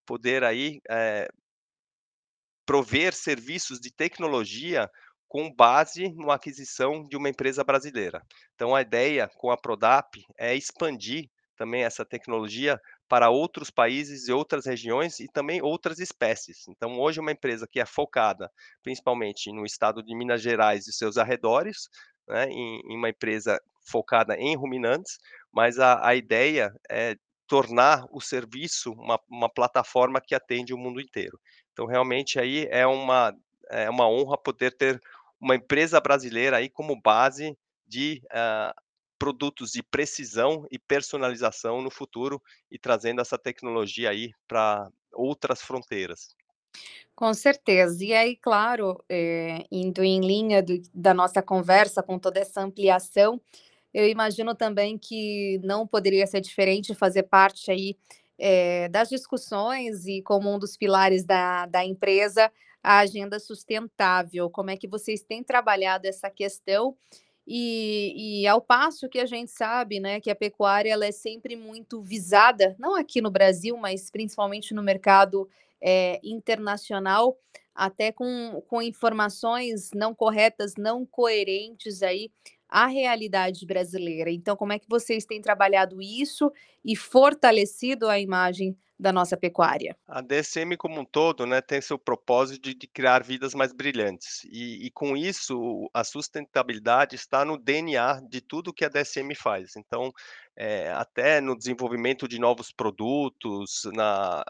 poder 0.07 0.45
aí, 0.45 0.81
eh 0.91 1.29
prover 2.67 3.15
serviços 3.15 3.81
de 3.81 3.93
tecnologia 3.93 4.89
com 5.29 5.53
base 5.53 6.11
numa 6.11 6.35
aquisição 6.35 7.03
de 7.05 7.17
uma 7.17 7.29
empresa 7.29 7.65
brasileira. 7.65 8.23
Então 8.55 8.75
a 8.75 8.83
ideia 8.83 9.29
com 9.37 9.51
a 9.51 9.57
Prodap 9.57 10.23
é 10.39 10.55
expandir 10.55 11.31
também 11.57 11.85
essa 11.85 12.05
tecnologia 12.05 12.79
para 13.09 13.31
outros 13.31 13.71
países 13.71 14.27
e 14.27 14.33
outras 14.33 14.67
regiões 14.67 15.21
e 15.21 15.29
também 15.29 15.63
outras 15.63 15.99
espécies. 15.99 16.67
Então, 16.69 16.99
hoje, 16.99 17.21
uma 17.21 17.31
empresa 17.31 17.69
que 17.71 17.79
é 17.79 17.87
focada 17.87 18.51
principalmente 18.83 19.53
no 19.53 19.65
estado 19.65 20.03
de 20.03 20.17
Minas 20.17 20.43
Gerais 20.43 20.87
e 20.87 20.93
seus 20.93 21.17
arredores, 21.17 21.89
né, 22.27 22.47
em, 22.49 22.81
em 22.87 22.97
uma 22.97 23.11
empresa 23.11 23.61
focada 23.85 24.37
em 24.37 24.57
ruminantes, 24.57 25.19
mas 25.53 25.79
a, 25.79 26.07
a 26.07 26.15
ideia 26.15 26.73
é 26.91 27.17
tornar 27.47 28.07
o 28.11 28.21
serviço 28.21 28.93
uma, 28.93 29.21
uma 29.29 29.49
plataforma 29.49 30.21
que 30.21 30.35
atende 30.35 30.73
o 30.73 30.79
mundo 30.79 31.01
inteiro. 31.01 31.39
Então, 31.73 31.87
realmente, 31.87 32.39
aí 32.39 32.67
é 32.71 32.87
uma, 32.87 33.35
é 33.71 33.89
uma 33.89 34.09
honra 34.09 34.37
poder 34.37 34.73
ter 34.77 35.01
uma 35.41 35.57
empresa 35.57 36.01
brasileira 36.01 36.59
aí 36.59 36.69
como 36.69 37.01
base 37.01 37.57
de 37.87 38.23
uh, 38.27 38.81
produtos 39.19 39.73
de 39.73 39.83
precisão 39.83 40.67
e 40.71 40.79
personalização 40.79 41.83
no 41.83 41.91
futuro 41.91 42.43
e 42.71 42.79
trazendo 42.79 43.21
essa 43.21 43.39
tecnologia 43.39 44.11
aí 44.11 44.33
para 44.47 44.89
outras 45.13 45.63
fronteiras. 45.63 46.35
Com 47.15 47.33
certeza. 47.35 48.05
E 48.05 48.13
aí, 48.15 48.37
claro, 48.37 49.03
é, 49.09 49.65
indo 49.71 50.03
em 50.03 50.21
linha 50.21 50.63
do, 50.63 50.81
da 50.95 51.13
nossa 51.13 51.43
conversa 51.43 52.03
com 52.03 52.19
toda 52.19 52.41
essa 52.41 52.61
ampliação, 52.63 53.41
eu 53.93 54.09
imagino 54.09 54.55
também 54.55 54.97
que 54.97 55.61
não 55.63 55.87
poderia 55.87 56.27
ser 56.27 56.41
diferente 56.41 56.95
fazer 56.95 57.25
parte 57.25 57.71
aí 57.71 57.97
é, 58.45 58.89
das 58.89 59.09
discussões 59.09 60.05
e 60.05 60.21
como 60.21 60.53
um 60.53 60.59
dos 60.59 60.77
pilares 60.77 61.25
da, 61.25 61.65
da 61.67 61.85
empresa 61.85 62.51
a 62.83 62.99
agenda 62.99 63.39
sustentável. 63.39 64.51
Como 64.51 64.69
é 64.69 64.77
que 64.77 64.89
vocês 64.89 65.23
têm 65.23 65.45
trabalhado 65.45 66.09
essa 66.09 66.29
questão 66.29 66.97
e, 67.47 68.43
e, 68.43 68.47
ao 68.49 68.61
passo 68.61 69.09
que 69.09 69.21
a 69.21 69.27
gente 69.27 69.53
sabe, 69.53 70.01
né, 70.01 70.21
que 70.21 70.31
a 70.31 70.35
pecuária 70.35 70.93
ela 70.93 71.07
é 71.07 71.13
sempre 71.13 71.55
muito 71.55 72.03
visada, 72.03 72.75
não 72.81 72.97
aqui 72.97 73.21
no 73.21 73.31
Brasil, 73.31 73.77
mas 73.77 74.11
principalmente 74.11 74.75
no 74.75 74.83
mercado 74.83 75.49
é, 75.81 76.21
internacional, 76.25 77.37
até 77.73 78.11
com, 78.11 78.63
com 78.69 78.83
informações 78.83 79.91
não 79.95 80.15
corretas, 80.15 80.75
não 80.77 81.07
coerentes 81.07 82.03
aí 82.03 82.31
à 82.73 82.87
realidade 82.87 83.67
brasileira. 83.67 84.31
Então, 84.31 84.57
como 84.57 84.73
é 84.73 84.79
que 84.79 84.89
vocês 84.89 85.27
têm 85.27 85.43
trabalhado 85.43 86.01
isso 86.01 86.51
e 86.83 86.97
fortalecido 86.97 88.09
a 88.09 88.19
imagem 88.19 88.77
da 89.03 89.13
nossa 89.13 89.37
pecuária. 89.37 89.97
A 90.07 90.21
DSM 90.21 90.77
como 90.79 91.01
um 91.01 91.05
todo, 91.05 91.45
né, 91.45 91.61
tem 91.61 91.81
seu 91.81 91.99
propósito 91.99 92.63
de, 92.63 92.75
de 92.75 92.87
criar 92.87 93.25
vidas 93.25 93.53
mais 93.53 93.73
brilhantes 93.73 94.45
e, 94.45 94.87
e, 94.87 94.91
com 94.93 95.17
isso 95.17 95.91
a 95.93 96.05
sustentabilidade 96.05 97.17
está 97.17 97.45
no 97.45 97.59
DNA 97.59 98.21
de 98.29 98.41
tudo 98.41 98.73
que 98.73 98.85
a 98.85 98.89
DSM 98.89 99.35
faz. 99.35 99.75
Então, 99.77 100.13
é, 100.57 100.93
até 100.93 101.41
no 101.41 101.59
desenvolvimento 101.59 102.29
de 102.29 102.39
novos 102.39 102.71
produtos, 102.71 103.83
na 103.93 104.45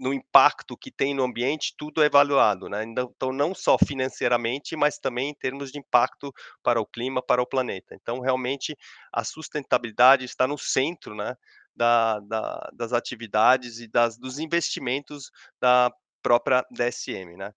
no 0.00 0.14
impacto 0.14 0.78
que 0.78 0.90
tem 0.90 1.14
no 1.14 1.22
ambiente, 1.22 1.74
tudo 1.76 2.02
é 2.02 2.06
avaliado, 2.06 2.70
né? 2.70 2.82
Então, 2.84 3.32
não 3.32 3.54
só 3.54 3.76
financeiramente, 3.76 4.74
mas 4.74 4.98
também 4.98 5.28
em 5.28 5.34
termos 5.34 5.70
de 5.70 5.78
impacto 5.78 6.32
para 6.62 6.80
o 6.80 6.86
clima, 6.86 7.22
para 7.22 7.42
o 7.42 7.46
planeta. 7.46 7.94
Então, 7.94 8.18
realmente, 8.20 8.74
a 9.12 9.22
sustentabilidade 9.22 10.24
está 10.24 10.48
no 10.48 10.56
centro, 10.56 11.14
né, 11.14 11.36
da, 11.76 12.18
da, 12.20 12.70
das 12.72 12.94
atividades 12.94 13.78
e 13.78 13.86
das, 13.86 14.16
dos 14.16 14.38
investimentos 14.38 15.30
da 15.60 15.92
própria 16.22 16.64
DSM, 16.70 17.36
né? 17.36 17.52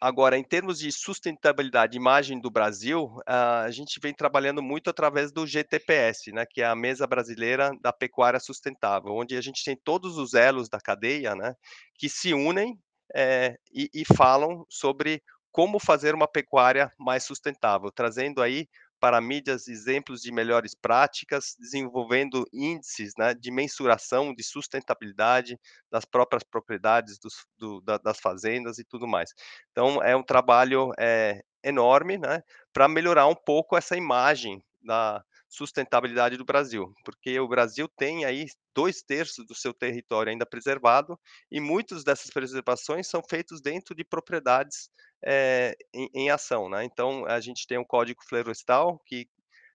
Agora, 0.00 0.38
em 0.38 0.42
termos 0.42 0.78
de 0.78 0.90
sustentabilidade, 0.90 1.94
imagem 1.94 2.40
do 2.40 2.50
Brasil, 2.50 3.20
a 3.26 3.70
gente 3.70 4.00
vem 4.00 4.14
trabalhando 4.14 4.62
muito 4.62 4.88
através 4.88 5.30
do 5.30 5.46
GTPS, 5.46 6.32
né, 6.32 6.46
que 6.46 6.62
é 6.62 6.64
a 6.64 6.74
Mesa 6.74 7.06
Brasileira 7.06 7.70
da 7.82 7.92
Pecuária 7.92 8.40
Sustentável, 8.40 9.12
onde 9.12 9.36
a 9.36 9.42
gente 9.42 9.62
tem 9.62 9.76
todos 9.76 10.16
os 10.16 10.32
elos 10.32 10.70
da 10.70 10.80
cadeia, 10.80 11.34
né, 11.34 11.54
que 11.98 12.08
se 12.08 12.32
unem 12.32 12.78
é, 13.14 13.58
e, 13.70 13.90
e 13.92 14.04
falam 14.16 14.64
sobre 14.70 15.22
como 15.52 15.78
fazer 15.78 16.14
uma 16.14 16.26
pecuária 16.26 16.90
mais 16.98 17.24
sustentável, 17.24 17.90
trazendo 17.92 18.40
aí 18.40 18.68
para 19.00 19.20
mídias 19.20 19.66
exemplos 19.66 20.20
de 20.20 20.30
melhores 20.30 20.74
práticas, 20.74 21.56
desenvolvendo 21.58 22.44
índices 22.52 23.12
né, 23.18 23.34
de 23.34 23.50
mensuração 23.50 24.34
de 24.34 24.44
sustentabilidade 24.44 25.58
das 25.90 26.04
próprias 26.04 26.44
propriedades 26.44 27.18
dos, 27.18 27.34
do, 27.58 27.80
da, 27.80 27.96
das 27.98 28.20
fazendas 28.20 28.78
e 28.78 28.84
tudo 28.84 29.08
mais. 29.08 29.30
Então, 29.72 30.02
é 30.02 30.14
um 30.14 30.22
trabalho 30.22 30.92
é, 30.98 31.40
enorme 31.64 32.18
né, 32.18 32.42
para 32.72 32.86
melhorar 32.86 33.26
um 33.26 33.34
pouco 33.34 33.76
essa 33.76 33.96
imagem 33.96 34.62
da 34.82 35.24
sustentabilidade 35.48 36.36
do 36.36 36.44
Brasil, 36.44 36.94
porque 37.04 37.38
o 37.40 37.48
Brasil 37.48 37.88
tem 37.96 38.24
aí 38.24 38.46
dois 38.74 39.02
terços 39.02 39.44
do 39.46 39.54
seu 39.54 39.74
território 39.74 40.30
ainda 40.30 40.46
preservado 40.46 41.18
e 41.50 41.60
muitas 41.60 42.04
dessas 42.04 42.30
preservações 42.30 43.08
são 43.08 43.20
feitas 43.28 43.60
dentro 43.60 43.94
de 43.94 44.04
propriedades 44.04 44.88
é, 45.22 45.76
em, 45.92 46.08
em, 46.14 46.30
ação, 46.30 46.68
né? 46.68 46.84
Então 46.84 47.24
a 47.26 47.40
gente 47.40 47.66
tem 47.66 47.78
um 47.78 47.84
código 47.84 48.22
florestal 48.26 48.98
que 49.04 49.28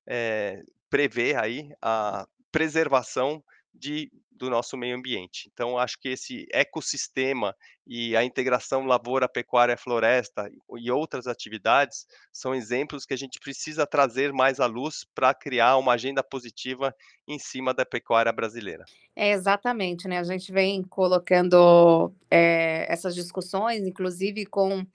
é, 0.08 0.64
prevê 0.90 1.36
aí 1.36 1.70
a 1.82 2.28
preservação 2.52 3.44
de, 3.74 4.10
do 4.32 4.50
nosso 4.50 4.78
meio 4.78 4.96
ambiente. 4.96 5.50
Então 5.52 5.78
acho 5.78 6.00
que 6.00 6.10
esse 6.10 6.48
ecossistema 6.52 7.56
e 7.86 8.16
a 8.16 8.24
integração 8.24 8.86
lavoura, 8.86 9.28
pecuária, 9.28 9.78
floresta 9.78 10.50
e 10.78 10.92
outras 10.92 11.28
atividades 11.28 12.06
são 12.32 12.56
exemplos 12.56 13.06
que 13.06 13.14
a 13.14 13.18
gente 13.18 13.40
precisa 13.40 13.86
trazer 13.86 14.34
mais 14.34 14.60
à 14.60 14.66
luz 14.66 15.06
para 15.14 15.34
criar 15.34 15.78
uma 15.78 15.94
agenda 15.94 16.24
positiva 16.24 16.96
em 17.28 17.38
cima 17.38 17.74
da 17.74 17.86
pecuária 17.86 18.32
brasileira. 18.32 18.86
É 19.16 19.32
exatamente, 19.32 20.08
né? 20.08 20.20
A 20.20 20.24
gente 20.24 20.52
vem 20.52 20.84
colocando 20.84 22.12
é, 22.30 22.92
essas 22.92 23.14
discussões, 23.16 23.86
inclusive 23.86 24.46
com 24.46 24.86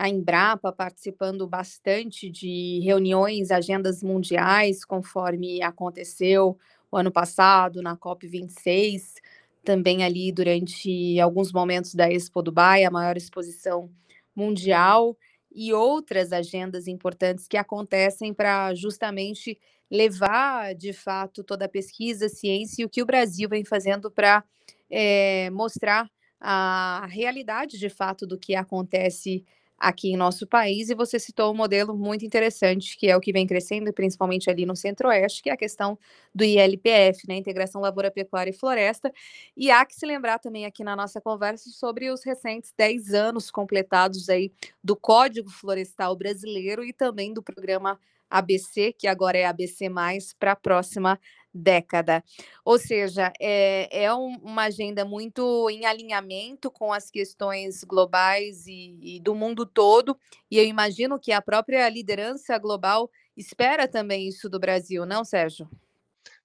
a 0.00 0.08
Embrapa 0.08 0.72
participando 0.72 1.46
bastante 1.46 2.30
de 2.30 2.80
reuniões, 2.82 3.50
agendas 3.50 4.02
mundiais, 4.02 4.82
conforme 4.82 5.60
aconteceu 5.62 6.56
o 6.90 6.96
ano 6.96 7.12
passado 7.12 7.82
na 7.82 7.98
COP26, 7.98 9.16
também 9.62 10.02
ali 10.02 10.32
durante 10.32 11.20
alguns 11.20 11.52
momentos 11.52 11.94
da 11.94 12.10
Expo 12.10 12.40
Dubai, 12.40 12.82
a 12.82 12.90
maior 12.90 13.14
exposição 13.18 13.90
mundial, 14.34 15.18
e 15.52 15.70
outras 15.74 16.32
agendas 16.32 16.88
importantes 16.88 17.46
que 17.46 17.58
acontecem 17.58 18.32
para 18.32 18.74
justamente 18.74 19.58
levar 19.90 20.74
de 20.74 20.94
fato 20.94 21.44
toda 21.44 21.66
a 21.66 21.68
pesquisa, 21.68 22.24
a 22.24 22.30
ciência 22.30 22.80
e 22.80 22.84
o 22.86 22.88
que 22.88 23.02
o 23.02 23.06
Brasil 23.06 23.50
vem 23.50 23.66
fazendo 23.66 24.10
para 24.10 24.42
é, 24.88 25.50
mostrar 25.50 26.08
a 26.40 27.06
realidade 27.10 27.78
de 27.78 27.90
fato 27.90 28.26
do 28.26 28.38
que 28.38 28.54
acontece 28.54 29.44
aqui 29.80 30.10
em 30.12 30.16
nosso 30.16 30.46
país, 30.46 30.90
e 30.90 30.94
você 30.94 31.18
citou 31.18 31.50
um 31.52 31.56
modelo 31.56 31.96
muito 31.96 32.24
interessante, 32.24 32.96
que 32.98 33.08
é 33.08 33.16
o 33.16 33.20
que 33.20 33.32
vem 33.32 33.46
crescendo, 33.46 33.92
principalmente 33.92 34.50
ali 34.50 34.66
no 34.66 34.76
Centro-Oeste, 34.76 35.42
que 35.42 35.48
é 35.50 35.52
a 35.54 35.56
questão 35.56 35.98
do 36.34 36.44
ILPF, 36.44 37.26
né, 37.26 37.36
Integração 37.36 37.80
Lavoura, 37.80 38.10
Pecuária 38.10 38.50
e 38.50 38.54
Floresta, 38.54 39.10
e 39.56 39.70
há 39.70 39.84
que 39.86 39.94
se 39.94 40.04
lembrar 40.06 40.38
também 40.38 40.66
aqui 40.66 40.84
na 40.84 40.94
nossa 40.94 41.20
conversa 41.20 41.70
sobre 41.70 42.10
os 42.10 42.22
recentes 42.22 42.72
10 42.76 43.14
anos 43.14 43.50
completados 43.50 44.28
aí 44.28 44.52
do 44.84 44.94
Código 44.94 45.48
Florestal 45.50 46.14
Brasileiro 46.14 46.84
e 46.84 46.92
também 46.92 47.32
do 47.32 47.42
programa 47.42 47.98
ABC, 48.30 48.94
que 48.96 49.06
agora 49.08 49.36
é 49.36 49.44
ABC+, 49.44 49.90
para 50.38 50.52
a 50.52 50.56
próxima 50.56 51.18
década. 51.52 52.22
Ou 52.64 52.78
seja, 52.78 53.32
é, 53.40 54.04
é 54.04 54.14
um, 54.14 54.36
uma 54.42 54.64
agenda 54.64 55.04
muito 55.04 55.68
em 55.68 55.84
alinhamento 55.84 56.70
com 56.70 56.92
as 56.92 57.10
questões 57.10 57.82
globais 57.84 58.66
e, 58.66 59.16
e, 59.16 59.20
do 59.20 59.34
mundo 59.34 59.66
todo, 59.66 60.16
e 60.50 60.58
eu 60.58 60.64
imagino 60.64 61.18
que 61.18 61.32
a 61.32 61.42
própria 61.42 61.88
liderança 61.88 62.56
global 62.58 63.10
espera 63.36 63.88
também 63.88 64.28
isso 64.28 64.48
do 64.48 64.60
Brasil, 64.60 65.04
não, 65.04 65.24
Sérgio? 65.24 65.68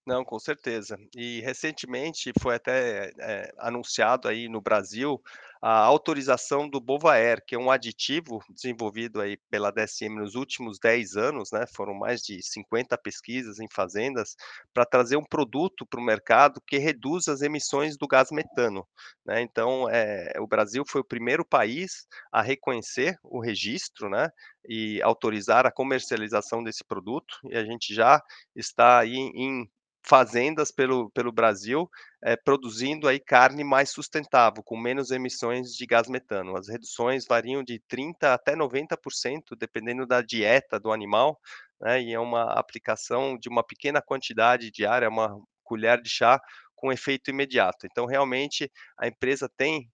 Não, 0.07 0.23
com 0.23 0.37
certeza. 0.37 0.97
E 1.15 1.41
recentemente 1.41 2.31
foi 2.39 2.55
até 2.55 3.11
é, 3.19 3.51
anunciado 3.57 4.27
aí 4.27 4.47
no 4.47 4.61
Brasil 4.61 5.19
a 5.59 5.79
autorização 5.79 6.69
do 6.69 6.79
Bovaer, 6.79 7.43
que 7.43 7.55
é 7.55 7.57
um 7.57 7.71
aditivo 7.71 8.39
desenvolvido 8.51 9.19
aí 9.19 9.35
pela 9.49 9.71
DSM 9.71 10.15
nos 10.19 10.35
últimos 10.35 10.77
10 10.77 11.15
anos, 11.17 11.49
né? 11.51 11.65
Foram 11.75 11.95
mais 11.95 12.21
de 12.21 12.39
50 12.43 12.95
pesquisas 12.99 13.59
em 13.59 13.67
fazendas 13.73 14.35
para 14.71 14.85
trazer 14.85 15.17
um 15.17 15.23
produto 15.23 15.87
para 15.87 15.99
o 15.99 16.03
mercado 16.03 16.61
que 16.67 16.77
reduz 16.77 17.27
as 17.27 17.41
emissões 17.41 17.97
do 17.97 18.07
gás 18.07 18.29
metano, 18.31 18.87
né? 19.25 19.41
Então, 19.41 19.89
é, 19.89 20.33
o 20.39 20.45
Brasil 20.45 20.83
foi 20.87 21.01
o 21.01 21.05
primeiro 21.05 21.43
país 21.43 22.05
a 22.31 22.43
reconhecer 22.43 23.17
o 23.23 23.39
registro, 23.41 24.07
né? 24.07 24.29
E 24.69 25.01
autorizar 25.01 25.65
a 25.65 25.71
comercialização 25.71 26.63
desse 26.63 26.83
produto, 26.83 27.39
e 27.49 27.55
a 27.57 27.65
gente 27.65 27.91
já 27.93 28.21
está 28.55 28.99
aí 28.99 29.15
em 29.15 29.67
fazendas 30.07 30.71
pelo 30.71 31.09
pelo 31.11 31.31
Brasil, 31.31 31.89
eh, 32.23 32.35
produzindo 32.37 33.07
aí 33.07 33.19
carne 33.19 33.63
mais 33.63 33.89
sustentável, 33.91 34.63
com 34.63 34.77
menos 34.77 35.11
emissões 35.11 35.73
de 35.75 35.85
gás 35.85 36.07
metano. 36.07 36.55
As 36.57 36.69
reduções 36.69 37.25
variam 37.27 37.63
de 37.63 37.79
30 37.87 38.33
até 38.33 38.55
90%, 38.55 39.55
dependendo 39.55 40.05
da 40.07 40.21
dieta 40.21 40.79
do 40.79 40.91
animal, 40.91 41.39
né, 41.81 42.01
e 42.01 42.13
é 42.13 42.19
uma 42.19 42.53
aplicação 42.53 43.37
de 43.37 43.49
uma 43.49 43.63
pequena 43.63 44.01
quantidade 44.01 44.71
diária, 44.71 45.09
uma 45.09 45.37
colher 45.63 46.01
de 46.01 46.09
chá, 46.09 46.39
com 46.75 46.91
efeito 46.91 47.29
imediato. 47.31 47.85
Então, 47.87 48.05
realmente, 48.05 48.71
a 48.99 49.07
empresa 49.07 49.49
tem 49.57 49.89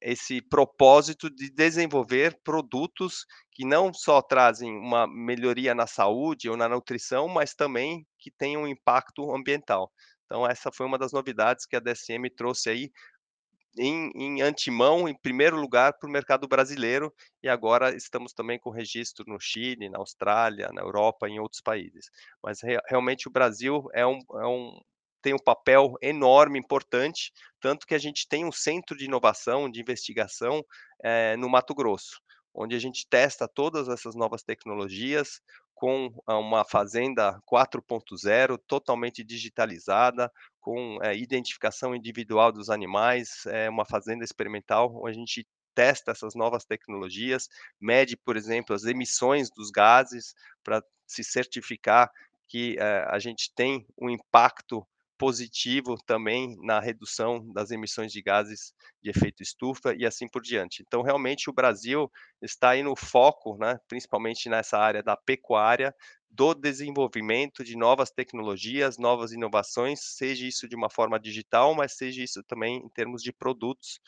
esse 0.00 0.40
propósito 0.40 1.28
de 1.30 1.50
desenvolver 1.50 2.38
produtos 2.42 3.26
que 3.52 3.64
não 3.64 3.92
só 3.92 4.22
trazem 4.22 4.72
uma 4.72 5.06
melhoria 5.06 5.74
na 5.74 5.86
saúde 5.86 6.48
ou 6.48 6.56
na 6.56 6.68
nutrição, 6.68 7.28
mas 7.28 7.54
também 7.54 8.06
que 8.18 8.30
tenham 8.30 8.62
um 8.62 8.68
impacto 8.68 9.34
ambiental. 9.34 9.92
Então 10.26 10.46
essa 10.46 10.70
foi 10.72 10.86
uma 10.86 10.98
das 10.98 11.12
novidades 11.12 11.66
que 11.66 11.76
a 11.76 11.80
DSM 11.80 12.30
trouxe 12.36 12.70
aí 12.70 12.90
em 13.78 14.10
em 14.14 14.42
antemão, 14.42 15.08
em 15.08 15.14
primeiro 15.14 15.56
lugar, 15.56 15.94
para 15.98 16.08
o 16.08 16.12
mercado 16.12 16.48
brasileiro, 16.48 17.12
e 17.42 17.48
agora 17.48 17.94
estamos 17.94 18.32
também 18.32 18.58
com 18.58 18.70
registro 18.70 19.24
no 19.28 19.38
Chile, 19.40 19.88
na 19.88 19.98
Austrália, 19.98 20.70
na 20.72 20.82
Europa, 20.82 21.28
em 21.28 21.38
outros 21.40 21.60
países. 21.60 22.10
Mas 22.42 22.62
rea 22.62 22.80
realmente 22.88 23.28
o 23.28 23.30
Brasil 23.30 23.88
é 23.94 24.06
um 24.06 24.18
é 24.34 24.46
um 24.46 24.80
tem 25.22 25.34
um 25.34 25.38
papel 25.38 25.94
enorme, 26.02 26.58
importante, 26.58 27.32
tanto 27.60 27.86
que 27.86 27.94
a 27.94 27.98
gente 27.98 28.28
tem 28.28 28.44
um 28.44 28.52
centro 28.52 28.96
de 28.96 29.04
inovação, 29.06 29.70
de 29.70 29.80
investigação, 29.80 30.64
eh, 31.02 31.36
no 31.36 31.48
Mato 31.48 31.74
Grosso, 31.74 32.20
onde 32.54 32.74
a 32.74 32.78
gente 32.78 33.06
testa 33.08 33.46
todas 33.48 33.88
essas 33.88 34.14
novas 34.14 34.42
tecnologias 34.42 35.40
com 35.74 36.10
a 36.26 36.36
uma 36.38 36.64
fazenda 36.64 37.40
4.0 37.46 38.58
totalmente 38.66 39.24
digitalizada, 39.24 40.30
com, 40.60 40.98
eh, 41.02 41.16
identificação 41.16 41.94
individual 41.94 42.52
dos 42.52 42.68
animais, 42.70 43.44
é 43.46 43.68
uma 43.70 43.84
fazenda 43.86 44.24
experimental, 44.24 44.92
onde 45.02 45.10
a 45.10 45.14
gente 45.14 45.46
testa 45.74 46.10
essas 46.10 46.34
novas 46.34 46.64
tecnologias, 46.64 47.48
mede, 47.80 48.16
por 48.16 48.36
exemplo, 48.36 48.74
as 48.74 48.84
emissões 48.84 49.50
dos 49.50 49.70
gases 49.70 50.34
para 50.62 50.82
se 51.06 51.24
certificar 51.24 52.10
que, 52.48 52.76
eh, 52.78 53.04
a 53.08 53.18
gente 53.18 53.52
tem 53.54 53.86
um 53.98 54.10
impacto 54.10 54.86
positivo 55.20 55.98
também 56.06 56.56
na 56.62 56.80
redução 56.80 57.46
das 57.52 57.70
emissões 57.70 58.10
de 58.10 58.22
gases 58.22 58.72
de 59.02 59.10
efeito 59.10 59.42
estufa 59.42 59.94
e 59.94 60.06
assim 60.06 60.26
por 60.26 60.40
diante. 60.40 60.82
Então, 60.82 61.02
realmente, 61.02 61.50
o 61.50 61.52
Brasil 61.52 62.10
está 62.40 62.70
aí 62.70 62.82
no 62.82 62.96
foco, 62.96 63.58
né, 63.58 63.78
principalmente 63.86 64.48
nessa 64.48 64.78
área 64.78 65.02
da 65.02 65.18
pecuária, 65.18 65.94
do 66.30 66.54
desenvolvimento 66.54 67.62
de 67.62 67.76
novas 67.76 68.10
tecnologias, 68.10 68.96
novas 68.96 69.32
inovações, 69.32 70.00
seja 70.00 70.46
isso 70.46 70.66
de 70.66 70.74
uma 70.74 70.88
forma 70.88 71.20
digital, 71.20 71.74
mas 71.74 71.98
seja 71.98 72.22
isso 72.22 72.42
também 72.44 72.78
em 72.78 72.88
termos 72.88 73.22
de 73.22 73.30
produtos, 73.30 74.00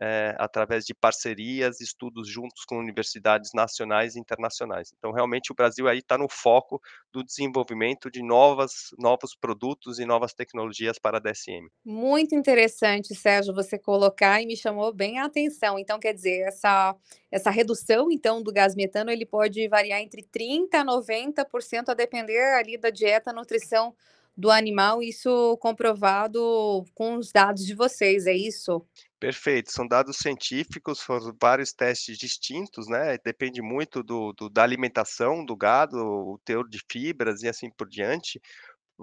eh, 0.00 0.34
através 0.38 0.84
de 0.84 0.94
parcerias, 0.94 1.80
estudos 1.80 2.28
juntos 2.28 2.64
com 2.64 2.78
universidades 2.78 3.50
nacionais 3.54 4.16
e 4.16 4.20
internacionais. 4.20 4.92
Então, 4.96 5.12
realmente, 5.12 5.52
o 5.52 5.54
Brasil 5.54 5.88
aí 5.88 5.98
está 5.98 6.18
no 6.18 6.28
foco 6.28 6.80
do 7.12 7.24
desenvolvimento 7.24 8.10
de 8.10 8.22
novas 8.22 8.90
novos 8.98 9.34
produtos 9.34 9.98
e 9.98 10.04
novas 10.04 10.32
tecnologias 10.32 10.98
para 10.98 11.18
a 11.18 11.20
DSM. 11.20 11.68
Muito 11.84 12.34
interessante, 12.34 13.14
Sérgio, 13.14 13.54
você 13.54 13.78
colocar 13.78 14.40
e 14.40 14.46
me 14.46 14.56
chamou 14.56 14.92
bem 14.92 15.18
a 15.18 15.24
atenção. 15.24 15.78
Então, 15.78 15.98
quer 15.98 16.12
dizer, 16.12 16.46
essa 16.46 16.96
essa 17.30 17.50
redução, 17.50 18.10
então, 18.10 18.42
do 18.42 18.52
gás 18.52 18.74
metano, 18.74 19.10
ele 19.10 19.24
pode 19.24 19.68
variar 19.68 20.00
entre 20.00 20.22
30 20.22 20.80
a 20.80 20.84
90%, 20.84 21.88
a 21.88 21.94
depender 21.94 22.54
ali 22.54 22.76
da 22.76 22.90
dieta, 22.90 23.32
nutrição 23.32 23.94
do 24.40 24.50
animal, 24.50 25.02
isso 25.02 25.56
comprovado 25.58 26.84
com 26.94 27.16
os 27.16 27.30
dados 27.30 27.64
de 27.66 27.74
vocês, 27.74 28.26
é 28.26 28.34
isso? 28.34 28.84
Perfeito, 29.20 29.70
são 29.70 29.86
dados 29.86 30.16
científicos, 30.16 31.00
foram 31.02 31.36
vários 31.40 31.72
testes 31.74 32.16
distintos, 32.16 32.88
né, 32.88 33.18
depende 33.22 33.60
muito 33.60 34.02
do 34.02 34.32
do 34.32 34.48
da 34.48 34.62
alimentação 34.62 35.44
do 35.44 35.54
gado, 35.54 35.98
o 35.98 36.40
teor 36.42 36.66
de 36.68 36.80
fibras 36.90 37.42
e 37.42 37.48
assim 37.48 37.70
por 37.70 37.86
diante, 37.86 38.40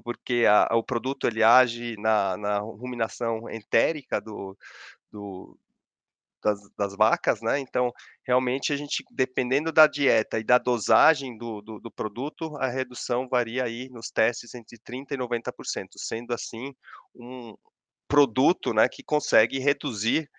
porque 0.03 0.45
a 0.47 0.75
o 0.75 0.83
produto 0.83 1.27
ele 1.27 1.43
age 1.43 1.95
na 1.97 2.35
na 2.37 2.59
ruminação 2.59 3.49
entérica 3.49 4.19
do 4.19 4.57
do 5.11 5.57
das 6.43 6.59
das 6.77 6.95
vacas, 6.95 7.41
né, 7.41 7.59
então, 7.59 7.91
realmente 8.25 8.73
a 8.73 8.77
gente 8.77 9.03
dependendo 9.11 9.71
da 9.71 9.87
dieta 9.87 10.39
e 10.39 10.43
da 10.43 10.57
dosagem 10.57 11.37
do 11.37 11.61
do 11.61 11.79
do 11.79 11.91
produto, 11.91 12.55
a 12.57 12.67
redução 12.67 13.27
varia 13.29 13.63
aí 13.65 13.89
nos 13.89 14.09
testes 14.11 14.53
entre 14.55 14.77
30 14.83 15.13
e 15.15 15.17
90%, 15.17 15.97
sendo 15.97 16.33
assim 16.33 16.73
um 17.15 17.55
produto, 18.07 18.73
né, 18.73 18.87
que 18.89 19.03
consegue 19.03 19.59
reduzir 19.59 20.29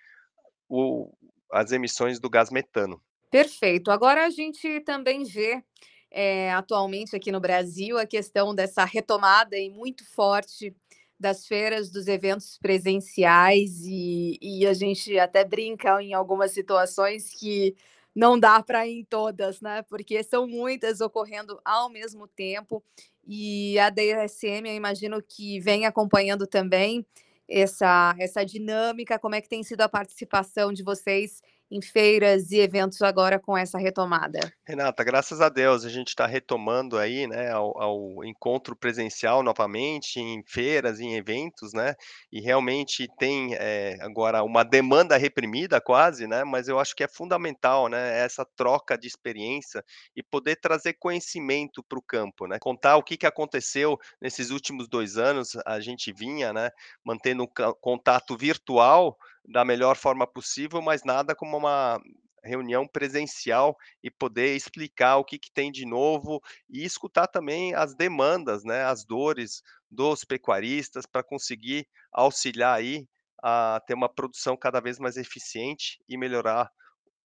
o 0.69 1.13
as 1.53 1.73
emissões 1.73 2.21
do 2.21 2.31
gás 2.31 2.51
metano. 2.51 3.01
Perfeito. 3.31 3.91
Agora 3.91 4.27
a 4.27 4.31
gente 4.31 4.81
também 4.81 5.25
vê, 5.25 5.63
eh, 6.11 6.51
atualmente 6.53 7.15
aqui 7.17 7.31
no 7.33 7.41
Brasil, 7.41 7.99
a 7.99 8.07
questão 8.07 8.55
dessa 8.55 8.85
retomada 8.85 9.57
aí 9.57 9.71
muito 9.71 10.05
forte 10.15 10.75
das 11.21 11.47
feiras, 11.47 11.91
dos 11.91 12.07
eventos 12.09 12.59
presenciais 12.61 13.81
e 13.85 14.39
e 14.43 14.67
a 14.67 14.73
gente 14.75 15.19
até 15.19 15.45
brinca 15.45 16.03
em 16.03 16.15
algumas 16.15 16.53
situações 16.53 17.31
que 17.39 17.75
não 18.15 18.39
dá 18.39 18.63
para 18.63 18.87
ir 18.87 19.01
em 19.01 19.05
todas, 19.05 19.61
né, 19.61 19.83
porque 19.89 20.23
são 20.25 20.47
muitas 20.49 21.01
ocorrendo 21.01 21.61
ao 21.65 21.89
mesmo 21.91 22.27
tempo, 22.29 22.83
e 23.27 23.79
a 23.79 23.91
DSM 23.91 24.67
eu 24.69 24.75
imagino 24.77 25.23
que 25.23 25.61
vem 25.61 25.87
acompanhando 25.87 26.47
também 26.47 27.07
essa 27.49 28.15
essa 28.19 28.45
dinâmica, 28.45 29.19
como 29.19 29.35
é 29.37 29.41
que 29.41 29.49
tem 29.49 29.63
sido 29.63 29.83
a 29.83 29.89
participação 29.89 30.73
de 30.73 30.83
vocês 30.83 31.43
em 31.71 31.81
feiras 31.83 32.51
e 32.53 32.59
eventos 32.61 33.03
agora 33.03 33.39
com 33.41 33.57
essa 33.57 33.79
retomada? 33.79 34.53
Renata, 34.67 35.03
graças 35.03 35.41
a 35.41 35.49
Deus, 35.49 35.83
a 35.83 35.89
gente 35.89 36.09
está 36.09 36.27
retomando 36.27 36.99
aí, 36.99 37.27
né, 37.27 37.51
ao 37.51 37.69
ao 37.81 38.23
encontro 38.25 38.77
presencial 38.77 39.43
novamente, 39.43 40.21
em 40.21 40.43
feiras, 40.47 41.01
em 41.01 41.15
eventos, 41.15 41.73
né, 41.73 41.95
e 42.31 42.39
realmente 42.39 43.09
tem, 43.17 43.55
eh, 43.55 43.97
agora 44.03 44.43
uma 44.45 44.63
demanda 44.65 45.17
reprimida 45.17 45.81
quase, 45.81 46.27
né, 46.27 46.45
mas 46.45 46.69
eu 46.69 46.79
acho 46.79 46.95
que 46.95 47.03
é 47.03 47.09
fundamental, 47.09 47.89
né, 47.89 48.19
essa 48.21 48.45
troca 48.57 48.97
de 48.99 49.07
experiência 49.09 49.83
e 50.15 50.23
poder 50.23 50.57
trazer 50.57 50.93
conhecimento 50.95 51.83
para 51.83 51.99
o 51.99 52.03
campo, 52.03 52.47
né, 52.47 52.59
contar 52.61 52.97
o 52.99 53.03
que 53.03 53.17
que 53.17 53.27
aconteceu 53.27 53.97
nesses 54.21 54.51
últimos 54.51 54.87
2 54.87 55.17
anos, 55.17 55.57
a 55.65 55.81
gente 55.81 56.13
vinha, 56.13 56.53
né, 56.53 56.69
mantendo 57.03 57.45
um 57.45 57.47
contato 57.81 58.37
virtual 58.37 59.17
da 59.49 59.65
melhor 59.65 59.97
forma 59.97 60.27
possível, 60.27 60.83
mas 60.83 61.03
nada 61.05 61.35
como 61.35 61.57
uma 61.57 62.01
reunião 62.45 62.87
presencial 62.87 63.77
e 64.03 64.11
poder 64.11 64.55
explicar 64.55 65.17
o 65.17 65.25
que 65.25 65.39
que 65.39 65.53
tem 65.53 65.71
de 65.73 65.85
novo 65.85 66.41
e 66.71 66.85
escutar 66.85 67.27
também 67.27 67.75
as 67.75 67.95
demandas, 67.95 68.65
né, 68.65 68.85
as 68.85 69.05
dores 69.05 69.63
dos 69.91 70.25
pecuaristas 70.25 71.05
para 71.07 71.23
conseguir 71.23 71.87
auxiliar 72.13 72.77
aí 72.79 73.07
a 73.43 73.81
ter 73.87 73.95
uma 73.95 74.09
produção 74.09 74.57
cada 74.57 74.81
vez 74.81 74.99
mais 74.99 75.17
eficiente 75.17 75.99
e 76.09 76.17
melhorar 76.17 76.71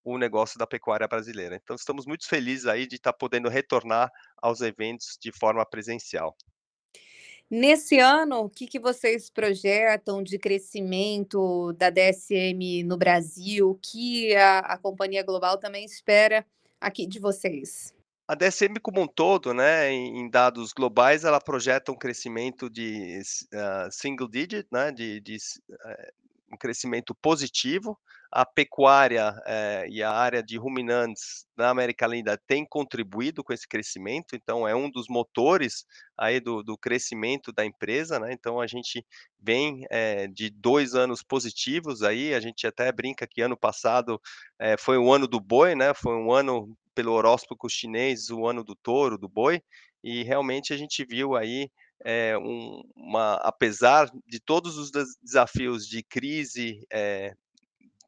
o 0.04 0.18
negócio 0.18 0.58
da 0.58 0.66
pecuária 0.66 1.08
brasileira. 1.08 1.56
Então 1.56 1.76
estamos 1.76 2.06
muito 2.06 2.28
felizes 2.28 2.66
aí 2.66 2.86
de 2.86 2.96
estar 2.96 3.12
podendo 3.12 3.48
retornar 3.48 4.10
aos 4.42 4.60
eventos 4.60 5.18
de 5.20 5.32
forma 5.32 5.64
presencial. 5.66 6.36
Nesse 7.50 7.98
ano, 7.98 8.40
o 8.40 8.50
que 8.50 8.66
que 8.66 8.80
vocês 8.80 9.28
projetam 9.30 10.22
de 10.22 10.38
crescimento 10.38 11.72
da 11.74 11.90
DSM 11.90 12.82
no 12.84 12.96
Brasil? 12.96 13.70
O 13.70 13.74
que 13.80 14.34
a 14.34 14.60
a 14.60 14.78
companhia 14.78 15.22
global 15.22 15.58
também 15.58 15.84
espera 15.84 16.44
aqui 16.80 17.06
de 17.06 17.18
vocês? 17.18 17.94
A 18.26 18.34
DSM 18.34 18.80
como 18.80 19.02
um 19.02 19.06
todo, 19.06 19.52
né, 19.52 19.92
em 19.92 20.30
dados 20.30 20.72
globais, 20.72 21.24
ela 21.24 21.38
projeta 21.38 21.92
um 21.92 21.96
crescimento 21.96 22.70
de 22.70 23.20
hã, 23.52 23.90
single 23.90 24.28
digit, 24.28 24.66
né, 24.72 24.90
de 24.90 25.20
de 25.20 25.36
eh, 25.86 26.12
um 26.50 26.56
crescimento 26.56 27.14
positivo. 27.14 27.98
A 28.36 28.44
pecuária, 28.44 29.32
eh, 29.46 29.86
e 29.88 30.02
a 30.02 30.10
área 30.10 30.42
de 30.42 30.56
ruminantes 30.58 31.46
na 31.56 31.70
América 31.70 32.04
Latina 32.08 32.36
tem 32.48 32.66
contribuído 32.68 33.44
com 33.44 33.52
esse 33.52 33.68
crescimento, 33.68 34.34
então 34.34 34.66
é 34.66 34.74
um 34.74 34.90
dos 34.90 35.06
motores 35.08 35.84
aí 36.18 36.40
do 36.40 36.60
do 36.64 36.76
crescimento 36.76 37.52
da 37.52 37.64
empresa, 37.64 38.18
né, 38.18 38.32
então 38.32 38.60
a 38.60 38.66
gente 38.66 39.06
vem, 39.40 39.86
eh, 39.88 40.26
de 40.26 40.50
2 40.50 40.96
anos 40.96 41.22
positivos 41.22 42.02
aí, 42.02 42.34
a 42.34 42.40
gente 42.40 42.66
até 42.66 42.90
brinca 42.90 43.24
que 43.24 43.40
ano 43.40 43.56
passado, 43.56 44.20
eh, 44.58 44.76
foi 44.80 44.98
o 44.98 45.12
ano 45.12 45.28
do 45.28 45.38
boi, 45.40 45.76
né, 45.76 45.94
foi 45.94 46.16
um 46.16 46.32
ano, 46.32 46.76
pelo 46.92 47.12
horóscopo 47.12 47.68
chinês, 47.68 48.30
o 48.30 48.48
ano 48.48 48.64
do 48.64 48.74
touro, 48.74 49.16
do 49.16 49.28
boi, 49.28 49.62
e 50.02 50.24
realmente 50.24 50.72
a 50.72 50.76
gente 50.76 51.04
viu 51.08 51.36
aí, 51.36 51.70
eh, 52.04 52.36
um 52.38 52.82
uma 52.96 53.34
apesar 53.36 54.08
de 54.26 54.40
todos 54.40 54.76
os 54.76 54.90
des 54.90 55.06
desafios 55.22 55.86
de 55.86 56.02
crise, 56.02 56.80
eh, 56.92 57.32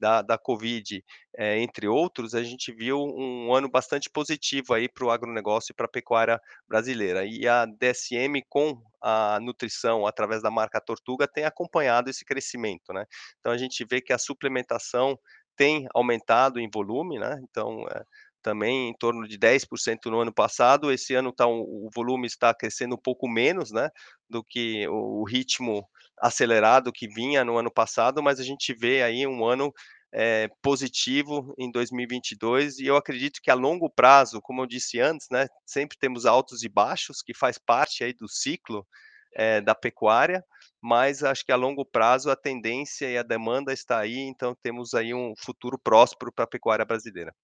da, 0.01 0.23
da 0.23 0.39
Covid, 0.39 1.03
é, 1.37 1.59
entre 1.61 1.87
outros, 1.89 2.35
a 2.35 2.43
gente 2.43 2.73
viu 2.73 2.99
um 2.99 3.55
ano 3.55 3.69
bastante 3.69 4.11
positivo 4.11 4.75
aí 4.75 4.89
para 4.89 5.05
o 5.05 5.11
agronegócio 5.11 5.73
e 5.73 5.75
para 5.75 5.87
a 5.87 5.91
pecuária 5.91 6.41
brasileira. 6.69 7.25
E 7.25 7.47
a 7.47 7.67
DSM, 7.67 8.43
com 8.49 8.81
a 9.03 9.39
nutrição 9.41 10.07
através 10.07 10.43
da 10.43 10.51
marca 10.51 10.81
Tortuga, 10.81 11.29
tem 11.29 11.45
acompanhado 11.45 12.11
esse 12.11 12.25
crescimento, 12.25 12.93
né? 12.93 13.05
Então 13.41 13.53
a 13.53 13.59
gente 13.59 13.85
vê 13.85 14.01
que 14.01 14.13
a 14.13 14.19
suplementação 14.19 15.19
tem 15.57 15.87
aumentado 15.95 16.61
em 16.61 16.69
volume, 16.71 17.19
né? 17.19 17.41
Então, 17.43 17.87
é, 17.91 18.05
também 18.47 18.91
em 18.91 18.95
torno 18.95 19.27
de 19.27 19.37
10% 19.37 20.09
no 20.09 20.21
ano 20.21 20.33
passado. 20.33 20.93
Esse 20.93 21.17
ano 21.17 21.33
tá 21.33 21.49
o 21.49 21.91
volume 21.93 22.29
está 22.29 22.55
crescendo 22.55 22.95
um 22.95 22.99
pouco 22.99 23.29
menos, 23.29 23.73
né, 23.73 23.91
do 24.31 24.45
que 24.45 24.87
o, 24.87 25.25
ritmo 25.25 25.85
acelerado 26.19 26.93
que 26.93 27.09
vinha 27.09 27.45
no 27.45 27.59
ano 27.59 27.71
passado, 27.71 28.23
mas 28.23 28.41
a 28.41 28.45
gente 28.45 28.75
vê 28.75 29.03
aí 29.03 29.27
um 29.27 29.45
ano 29.45 29.73
é, 30.13 30.49
positivo 30.63 31.55
em 31.59 31.71
2022 31.71 32.79
e 32.79 32.87
eu 32.87 32.97
acredito 32.97 33.41
que 33.43 33.51
a 33.51 33.55
longo 33.55 33.91
prazo, 33.91 34.41
como 34.41 34.63
eu 34.63 34.67
disse 34.67 35.01
antes, 35.01 35.27
né, 35.31 35.47
sempre 35.67 35.99
temos 35.99 36.25
altos 36.25 36.63
e 36.63 36.69
baixos 36.69 37.23
que 37.23 37.35
faz 37.35 37.59
parte 37.59 38.03
aí 38.03 38.15
do 38.15 38.29
ciclo 38.29 38.87
é, 39.35 39.61
da 39.61 39.75
pecuária, 39.75 40.43
mas 40.81 41.23
acho 41.23 41.45
que 41.45 41.53
a 41.53 41.57
longo 41.57 41.85
prazo 41.85 42.31
a 42.31 42.37
tendência 42.37 43.11
e 43.11 43.19
a 43.19 43.23
demanda 43.23 43.73
está 43.73 43.99
aí, 43.99 44.19
então 44.19 44.57
temos 44.63 44.95
aí 44.95 45.13
um 45.13 45.35
futuro 45.37 45.79
próspero 45.79 46.33
para 46.33 46.45
a 46.45 46.49
pecuária 46.49 46.85
brasileira. 46.85 47.35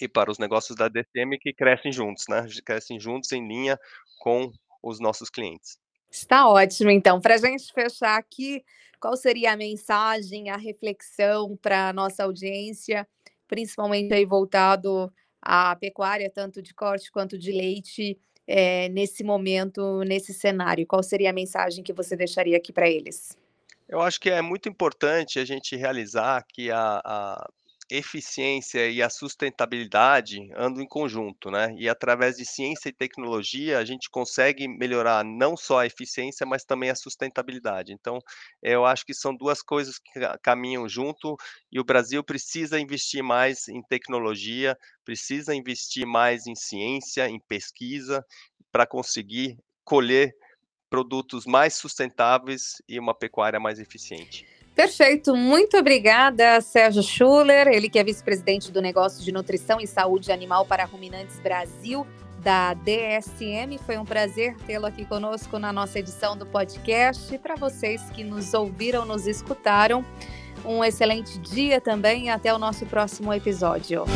E 0.00 0.08
para 0.08 0.30
os 0.30 0.38
negócios 0.38 0.76
da 0.76 0.88
DCM 0.88 1.38
que 1.38 1.52
crescem 1.52 1.92
juntos, 1.92 2.24
né, 2.28 2.46
crescem 2.64 2.98
juntos 2.98 3.32
em 3.32 3.46
linha 3.46 3.78
com 4.20 4.50
os 4.82 5.00
nossos 5.00 5.28
clientes. 5.28 5.78
Está 6.10 6.48
ótimo, 6.48 6.90
então. 6.90 7.20
Para 7.20 7.34
a 7.34 7.38
gente 7.38 7.72
fechar 7.72 8.18
aqui, 8.18 8.64
qual 9.00 9.16
seria 9.16 9.52
a 9.52 9.56
mensagem, 9.56 10.50
a 10.50 10.56
reflexão 10.56 11.56
para 11.56 11.88
a 11.88 11.92
nossa 11.92 12.24
audiência, 12.24 13.06
principalmente 13.46 14.12
aí 14.12 14.24
voltado 14.24 15.12
à 15.40 15.74
pecuária, 15.76 16.30
tanto 16.30 16.60
de 16.60 16.74
corte 16.74 17.10
quanto 17.10 17.38
de 17.38 17.52
leite, 17.52 18.18
é, 18.46 18.88
nesse 18.88 19.22
momento, 19.22 20.02
nesse 20.04 20.34
cenário? 20.34 20.86
Qual 20.86 21.02
seria 21.02 21.30
a 21.30 21.32
mensagem 21.32 21.84
que 21.84 21.92
você 21.92 22.16
deixaria 22.16 22.56
aqui 22.56 22.72
para 22.72 22.90
eles? 22.90 23.38
Eu 23.88 24.00
acho 24.00 24.20
que 24.20 24.30
é 24.30 24.42
muito 24.42 24.68
importante 24.68 25.38
a 25.38 25.44
gente 25.44 25.76
realizar 25.76 26.44
que 26.48 26.70
a, 26.70 27.00
a 27.04 27.50
eficiência 27.90 28.88
e 28.88 29.02
a 29.02 29.10
sustentabilidade 29.10 30.38
andam 30.56 30.82
em 30.82 30.86
conjunto, 30.88 31.50
né? 31.50 31.74
E 31.78 31.88
através 31.88 32.36
de 32.36 32.44
ciência 32.46 32.88
e 32.88 32.92
tecnologia, 32.92 33.78
a 33.78 33.84
gente 33.84 34.08
consegue 34.10 34.68
melhorar 34.68 35.24
não 35.24 35.56
só 35.56 35.80
a 35.80 35.86
eficiência, 35.86 36.46
mas 36.46 36.64
também 36.64 36.90
a 36.90 36.94
sustentabilidade. 36.94 37.92
Então, 37.92 38.18
eu 38.62 38.84
acho 38.84 39.04
que 39.04 39.14
são 39.14 39.34
duas 39.36 39.62
coisas 39.62 39.98
que 39.98 40.20
caminham 40.42 40.88
junto 40.88 41.36
e 41.70 41.80
o 41.80 41.84
Brasil 41.84 42.22
precisa 42.24 42.78
investir 42.78 43.22
mais 43.22 43.68
em 43.68 43.82
tecnologia, 43.82 44.76
precisa 45.04 45.54
investir 45.54 46.06
mais 46.06 46.46
em 46.46 46.54
ciência, 46.54 47.28
em 47.28 47.40
pesquisa, 47.40 48.24
para 48.72 48.86
conseguir 48.86 49.58
colher 49.84 50.32
produtos 50.90 51.46
mais 51.46 51.74
sustentáveis 51.74 52.74
e 52.88 52.98
uma 52.98 53.14
pecuária 53.14 53.60
mais 53.60 53.78
eficiente. 53.80 54.46
Perfeito, 54.80 55.36
muito 55.36 55.76
obrigada, 55.76 56.58
Sérgio 56.62 57.02
Schuller, 57.02 57.68
ele 57.68 57.86
que 57.86 57.98
é 57.98 58.02
vice-presidente 58.02 58.72
do 58.72 58.80
negócio 58.80 59.22
de 59.22 59.30
nutrição 59.30 59.78
e 59.78 59.86
saúde 59.86 60.32
animal 60.32 60.64
para 60.64 60.86
ruminantes 60.86 61.38
Brasil, 61.38 62.06
da 62.38 62.72
DSM. 62.72 63.76
Foi 63.84 63.98
um 63.98 64.06
prazer 64.06 64.56
tê-lo 64.66 64.86
aqui 64.86 65.04
conosco 65.04 65.58
na 65.58 65.70
nossa 65.70 65.98
edição 65.98 66.34
do 66.34 66.46
podcast. 66.46 67.34
E 67.34 67.36
para 67.36 67.56
vocês 67.56 68.00
que 68.14 68.24
nos 68.24 68.54
ouviram, 68.54 69.04
nos 69.04 69.26
escutaram, 69.26 70.02
um 70.64 70.82
excelente 70.82 71.38
dia 71.38 71.78
também 71.78 72.24
e 72.24 72.28
até 72.30 72.54
o 72.54 72.58
nosso 72.58 72.86
próximo 72.86 73.34
episódio. 73.34 74.06